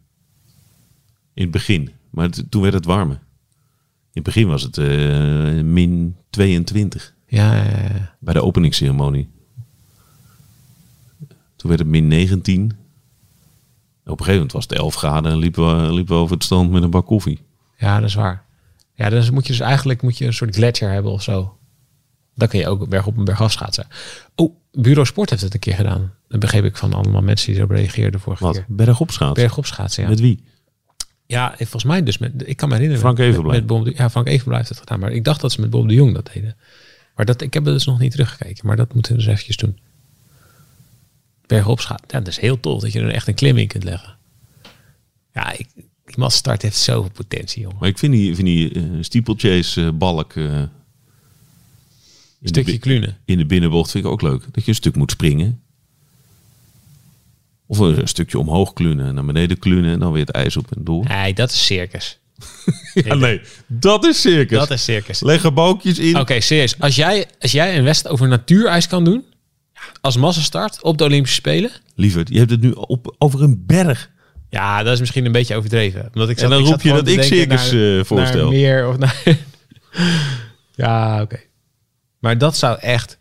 In 1.34 1.42
het 1.42 1.50
begin. 1.50 1.90
Maar 2.10 2.24
het- 2.24 2.44
toen 2.48 2.62
werd 2.62 2.74
het 2.74 2.84
warmer. 2.84 3.16
In 3.16 4.22
het 4.22 4.22
begin 4.22 4.48
was 4.48 4.62
het 4.62 4.78
eh, 4.78 5.60
min 5.62 6.16
22 6.30 7.14
Ja, 7.32 7.54
ja, 7.56 7.62
ja. 7.64 8.14
bij 8.20 8.34
de 8.34 8.42
openingsceremonie. 8.42 9.28
Toen 11.56 11.68
werd 11.70 11.78
het 11.78 11.88
min 11.88 12.08
19. 12.08 12.62
Op 12.64 12.70
een 14.04 14.10
gegeven 14.10 14.32
moment 14.34 14.52
was 14.52 14.62
het 14.62 14.72
11 14.72 14.94
graden 14.94 15.32
en 15.32 15.38
liepen 15.38 15.86
we, 15.86 15.92
liepen 15.92 16.14
we 16.14 16.20
over 16.20 16.34
het 16.34 16.44
strand 16.44 16.70
met 16.70 16.82
een 16.82 16.90
bak 16.90 17.06
koffie. 17.06 17.38
ja, 17.76 18.00
dat 18.00 18.08
is 18.08 18.14
waar. 18.14 18.44
Ja, 18.94 19.08
dan 19.10 19.34
moet 19.34 19.46
je 19.46 19.52
dus 19.52 19.60
eigenlijk 19.62 20.02
moet 20.02 20.18
je 20.18 20.26
een 20.26 20.32
soort 20.34 20.54
gletsjer 20.54 20.90
hebben 20.90 21.12
of 21.12 21.22
zo. 21.22 21.56
Dan 22.34 22.48
kun 22.48 22.58
je 22.58 22.68
ook 22.68 22.88
berg 22.88 23.06
op 23.06 23.16
en 23.16 23.24
berg 23.24 23.40
af 23.40 23.52
schaatsen. 23.52 23.86
Oh, 24.34 24.54
Bureau 24.72 25.06
Sport 25.06 25.30
heeft 25.30 25.42
het 25.42 25.54
een 25.54 25.60
keer 25.60 25.74
gedaan. 25.74 26.12
Dat 26.28 26.40
begreep 26.40 26.64
ik 26.64 26.76
van 26.76 26.92
allemaal 26.92 27.22
mensen 27.22 27.46
die 27.52 27.56
erop 27.56 27.70
reageerden 27.70 28.20
vorige 28.20 28.44
Wat? 28.44 28.54
keer. 28.54 28.64
Bergop 28.68 29.10
schaatsen? 29.10 29.34
Berg 29.44 29.58
op 29.58 29.66
schaatsen, 29.66 30.02
ja. 30.02 30.08
Met 30.08 30.20
wie? 30.20 30.44
Ja, 31.26 31.50
en 31.50 31.56
volgens 31.56 31.84
mij 31.84 32.02
dus 32.02 32.18
met... 32.18 32.32
Ik 32.48 32.56
kan 32.56 32.68
me 32.68 32.74
herinneren. 32.74 33.02
Frank 33.04 33.18
met- 33.18 33.26
Evenblij. 33.26 33.56
Met 33.56 33.66
Bob 33.66 33.84
de, 33.84 33.92
ja, 33.96 34.10
Frank 34.10 34.26
Evenblij 34.26 34.56
heeft 34.56 34.68
het 34.68 34.78
gedaan. 34.78 34.98
Maar 35.00 35.12
ik 35.12 35.24
dacht 35.24 35.40
dat 35.40 35.52
ze 35.52 35.60
met 35.60 35.70
Bob 35.70 35.88
de 35.88 35.94
Jong 35.94 36.14
dat 36.14 36.30
deden. 36.34 36.56
Maar 37.14 37.26
dat, 37.26 37.40
ik 37.40 37.54
heb 37.54 37.64
het 37.64 37.74
dus 37.74 37.86
nog 37.86 37.98
niet 37.98 38.10
teruggekeken. 38.10 38.66
Maar 38.66 38.76
dat 38.76 38.94
moeten 38.94 39.12
we 39.12 39.18
dus 39.18 39.26
eventjes 39.26 39.56
doen. 39.56 39.78
Bergop 41.46 41.78
gaat. 41.78 42.02
Ja, 42.06 42.18
dat 42.18 42.28
is 42.28 42.38
heel 42.38 42.60
tof 42.60 42.80
dat 42.80 42.92
je 42.92 43.00
er 43.00 43.10
echt 43.10 43.28
een 43.28 43.34
klim 43.34 43.56
in 43.56 43.68
kunt 43.68 43.84
leggen. 43.84 44.16
Ja, 45.32 45.52
ik, 45.52 45.68
die 45.74 46.16
Masterstart 46.16 46.62
heeft 46.62 46.76
zoveel 46.76 47.10
potentie, 47.10 47.62
jongen. 47.62 47.76
Maar 47.80 47.88
ik 47.88 47.98
vind 47.98 48.12
die, 48.12 48.34
vind 48.34 48.46
die 48.46 49.02
steeplechase 49.02 49.86
eh, 49.86 49.92
balk 49.92 50.34
de 52.42 52.48
stukje 52.48 52.78
klunen. 52.78 53.18
in 53.24 53.38
de 53.38 53.46
binnenbocht 53.46 53.90
vind 53.90 54.04
ik 54.04 54.10
ook 54.10 54.22
leuk. 54.22 54.44
Dat 54.50 54.64
je 54.64 54.70
een 54.70 54.76
stuk 54.76 54.96
moet 54.96 55.10
springen. 55.10 55.62
Of 57.66 57.78
een 57.78 58.08
stukje 58.08 58.38
omhoog 58.38 58.72
klunen, 58.72 59.14
naar 59.14 59.24
beneden 59.24 59.58
klunen 59.58 59.92
en 59.92 59.98
dan 59.98 60.12
weer 60.12 60.26
het 60.26 60.34
ijs 60.34 60.56
op 60.56 60.76
en 60.76 60.84
door. 60.84 61.04
Nee, 61.04 61.34
dat 61.34 61.50
is 61.50 61.66
circus. 61.66 62.20
Ja, 63.04 63.14
nee, 63.14 63.40
dat 63.66 64.04
is 64.04 64.20
circus. 64.20 64.58
Dat 64.58 64.70
is 64.70 64.84
circus. 64.84 65.20
Leg 65.20 65.44
er 65.44 65.52
balkjes 65.52 65.98
in. 65.98 66.18
Oké, 66.18 66.40
serieus. 66.40 66.78
Als 66.78 66.96
jij, 66.96 67.26
als 67.40 67.52
jij 67.52 67.78
een 67.78 67.84
wedstrijd 67.84 68.14
over 68.14 68.28
natuurijs 68.28 68.86
kan 68.86 69.04
doen, 69.04 69.24
als 70.00 70.16
massastart 70.16 70.82
op 70.82 70.98
de 70.98 71.04
Olympische 71.04 71.36
Spelen, 71.36 71.70
Lieverd, 71.94 72.28
je 72.28 72.38
hebt 72.38 72.50
het 72.50 72.60
nu 72.60 72.70
op, 72.70 73.14
over 73.18 73.42
een 73.42 73.62
berg. 73.66 74.10
ja, 74.48 74.82
dat 74.82 74.92
is 74.92 75.00
misschien 75.00 75.24
een 75.24 75.32
beetje 75.32 75.56
overdreven. 75.56 76.08
Omdat 76.12 76.28
ik 76.28 76.38
En 76.40 76.50
dan 76.50 76.62
roep 76.62 76.82
je 76.82 76.92
dat 76.92 77.08
ik 77.08 77.22
circus, 77.22 77.72
eh, 77.72 78.04
voorstel. 78.04 78.42
Naar 78.42 78.52
meer 78.52 78.88
of 78.88 78.98
naar... 78.98 79.22
ja, 80.74 81.22
oké. 81.22 81.40
Maar 82.18 82.38
dat 82.38 82.56
zou 82.56 82.78
echt 82.78 83.18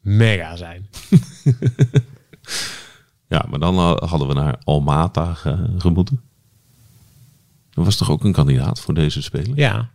mega 0.00 0.56
zijn. 0.56 0.88
Ja, 3.28 3.44
maar 3.50 3.58
dan 3.58 3.78
ha- 3.78 4.06
hadden 4.06 4.28
we 4.28 4.34
naar 4.34 4.56
Almata 4.64 5.34
ge- 5.34 5.74
gemoeten. 5.78 6.20
Dat 7.76 7.84
was 7.84 7.96
toch 7.96 8.10
ook 8.10 8.24
een 8.24 8.32
kandidaat 8.32 8.80
voor 8.80 8.94
deze 8.94 9.22
spelen? 9.22 9.56
Ja. 9.56 9.90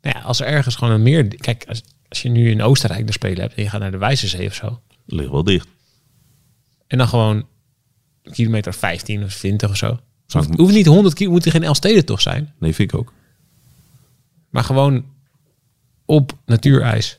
Nou 0.00 0.18
ja, 0.18 0.20
als 0.20 0.40
er 0.40 0.46
ergens 0.46 0.74
gewoon 0.74 0.94
een 0.94 1.02
meer... 1.02 1.28
Kijk, 1.28 1.64
als, 1.68 1.82
als 2.08 2.22
je 2.22 2.28
nu 2.28 2.50
in 2.50 2.62
Oostenrijk 2.62 3.06
de 3.06 3.12
Spelen 3.12 3.40
hebt 3.40 3.54
en 3.54 3.62
je 3.62 3.68
gaat 3.68 3.80
naar 3.80 3.90
de 3.90 3.98
Wijzerzee 3.98 4.46
of 4.46 4.54
zo. 4.54 4.80
Ligt 5.06 5.30
wel 5.30 5.44
dicht. 5.44 5.68
En 6.86 6.98
dan 6.98 7.08
gewoon 7.08 7.46
kilometer 8.22 8.74
15 8.74 9.24
of 9.24 9.34
20 9.34 9.70
of 9.70 9.76
zo. 9.76 9.98
Zou 10.26 10.44
Hoeft, 10.44 10.58
hoeft 10.58 10.74
niet 10.74 10.86
100 10.86 11.14
kilo, 11.14 11.30
moet 11.30 11.44
er 11.44 11.50
geen 11.50 11.62
Elsteden 11.62 12.04
toch 12.04 12.20
zijn. 12.20 12.54
Nee, 12.58 12.74
vind 12.74 12.92
ik 12.92 12.98
ook. 12.98 13.12
Maar 14.50 14.64
gewoon 14.64 15.04
op 16.04 16.32
natuurijs. 16.46 17.17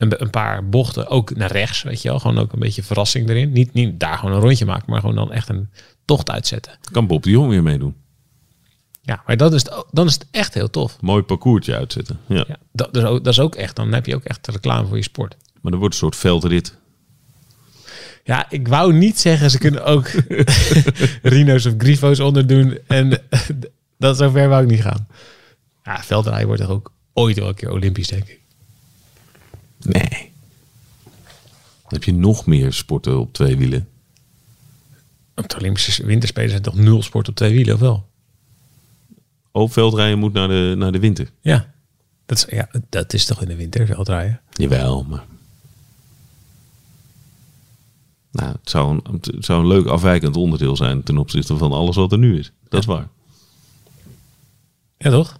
Een, 0.00 0.22
een 0.22 0.30
paar 0.30 0.68
bochten, 0.68 1.08
ook 1.08 1.36
naar 1.36 1.52
rechts, 1.52 1.82
weet 1.82 2.02
je 2.02 2.08
wel. 2.08 2.18
Gewoon 2.18 2.38
ook 2.38 2.52
een 2.52 2.58
beetje 2.58 2.82
verrassing 2.82 3.28
erin. 3.28 3.52
Niet, 3.52 3.72
niet 3.72 4.00
daar 4.00 4.18
gewoon 4.18 4.34
een 4.34 4.40
rondje 4.40 4.64
maken, 4.64 4.90
maar 4.90 5.00
gewoon 5.00 5.14
dan 5.14 5.32
echt 5.32 5.48
een 5.48 5.68
tocht 6.04 6.30
uitzetten. 6.30 6.78
Kan 6.92 7.06
Bob 7.06 7.22
de 7.22 7.30
Jong 7.30 7.48
weer 7.48 7.62
meedoen. 7.62 7.94
Ja, 9.02 9.22
maar 9.26 9.36
dat 9.36 9.52
is 9.52 9.62
het, 9.62 9.84
dan 9.90 10.06
is 10.06 10.12
het 10.12 10.26
echt 10.30 10.54
heel 10.54 10.70
tof. 10.70 11.00
Mooi 11.00 11.22
parcoursje 11.22 11.76
uitzetten. 11.76 12.20
Ja. 12.26 12.44
Ja, 12.48 12.56
dat, 12.72 12.94
dat, 12.94 13.02
is 13.02 13.08
ook, 13.08 13.24
dat 13.24 13.32
is 13.32 13.40
ook 13.40 13.54
echt, 13.54 13.76
dan 13.76 13.92
heb 13.92 14.06
je 14.06 14.14
ook 14.14 14.24
echt 14.24 14.46
reclame 14.46 14.86
voor 14.88 14.96
je 14.96 15.02
sport. 15.02 15.36
Maar 15.60 15.72
er 15.72 15.78
wordt 15.78 15.94
een 15.94 16.00
soort 16.00 16.16
veldrit. 16.16 16.78
Ja, 18.24 18.50
ik 18.50 18.68
wou 18.68 18.92
niet 18.92 19.20
zeggen, 19.20 19.50
ze 19.50 19.58
kunnen 19.58 19.84
ook 19.84 20.10
Rino's 21.22 21.66
of 21.66 21.74
Grifo's 21.78 22.20
onderdoen. 22.20 22.78
En 22.86 23.22
dat 23.98 24.16
zover 24.16 24.48
wou 24.48 24.62
ik 24.62 24.70
niet 24.70 24.82
gaan. 24.82 25.08
Ja, 25.82 26.02
veldrijden 26.02 26.46
wordt 26.46 26.62
toch 26.62 26.70
ook 26.70 26.92
ooit 27.12 27.38
wel 27.38 27.48
een 27.48 27.54
keer 27.54 27.70
Olympisch, 27.70 28.08
denk 28.08 28.28
ik. 28.28 28.40
Nee. 29.80 30.32
Dan 31.82 31.98
heb 31.98 32.04
je 32.04 32.12
nog 32.12 32.46
meer 32.46 32.72
sporten 32.72 33.20
op 33.20 33.32
twee 33.32 33.56
wielen. 33.56 33.88
Op 35.34 35.48
de 35.48 35.56
Olympische 35.56 36.06
winterspelen 36.06 36.50
zijn 36.50 36.62
toch 36.62 36.74
nul 36.74 37.02
sport 37.02 37.28
op 37.28 37.34
twee 37.34 37.52
wielen, 37.52 37.74
of 37.74 37.80
wel? 37.80 38.08
Ook 39.52 39.72
veldrijden 39.72 40.18
moet 40.18 40.32
naar 40.32 40.48
de, 40.48 40.74
naar 40.76 40.92
de 40.92 40.98
winter. 40.98 41.30
Ja. 41.40 41.72
Dat 42.26 42.38
is, 42.38 42.46
ja, 42.56 42.68
dat 42.88 43.12
is 43.12 43.24
toch 43.24 43.42
in 43.42 43.48
de 43.48 43.56
winter 43.56 43.86
veldrijden? 43.86 44.40
Jawel, 44.52 45.02
maar... 45.02 45.24
Nou, 48.32 48.50
het 48.50 48.70
zou, 48.70 49.00
een, 49.02 49.18
het 49.20 49.44
zou 49.44 49.60
een 49.60 49.66
leuk 49.66 49.86
afwijkend 49.86 50.36
onderdeel 50.36 50.76
zijn 50.76 51.02
ten 51.02 51.18
opzichte 51.18 51.56
van 51.56 51.72
alles 51.72 51.96
wat 51.96 52.12
er 52.12 52.18
nu 52.18 52.38
is. 52.38 52.52
Dat 52.68 52.80
is 52.80 52.86
waar. 52.86 53.08
Ja, 54.98 55.10
toch? 55.10 55.38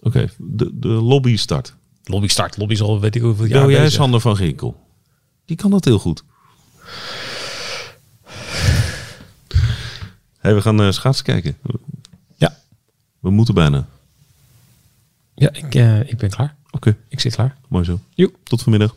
Oké, 0.00 0.28
de, 0.38 0.78
de 0.78 0.88
lobby 0.88 1.36
start. 1.36 1.76
Lobby 2.04 2.28
start. 2.28 2.56
Lobby 2.56 2.72
is 2.72 2.80
al 2.82 3.00
weet 3.00 3.14
ik 3.14 3.22
hoeveel 3.22 3.44
jaar 3.44 3.62
Ja, 3.62 3.70
jij 3.70 3.80
bezig. 3.82 4.00
Sander 4.00 4.20
van 4.20 4.36
Ginkel. 4.36 4.82
Die 5.44 5.56
kan 5.56 5.70
dat 5.70 5.84
heel 5.84 5.98
goed. 5.98 6.24
Hey, 10.38 10.54
we 10.54 10.60
gaan 10.60 10.80
eh 10.80 10.90
schaatsen 10.90 11.24
kijken. 11.24 11.56
Ja. 12.36 12.56
We 13.20 13.30
moeten 13.30 13.54
bijna. 13.54 13.86
Ja, 15.34 15.52
ik, 15.52 15.74
eh, 15.74 16.00
ik 16.10 16.16
ben 16.18 16.30
klaar. 16.30 16.54
Oké, 16.70 16.96
Ik 17.08 17.20
zit 17.20 17.34
klaar. 17.34 17.56
mooi 17.68 17.84
zo. 17.84 18.00
Tot 18.42 18.62
vanmiddag. 18.62 18.96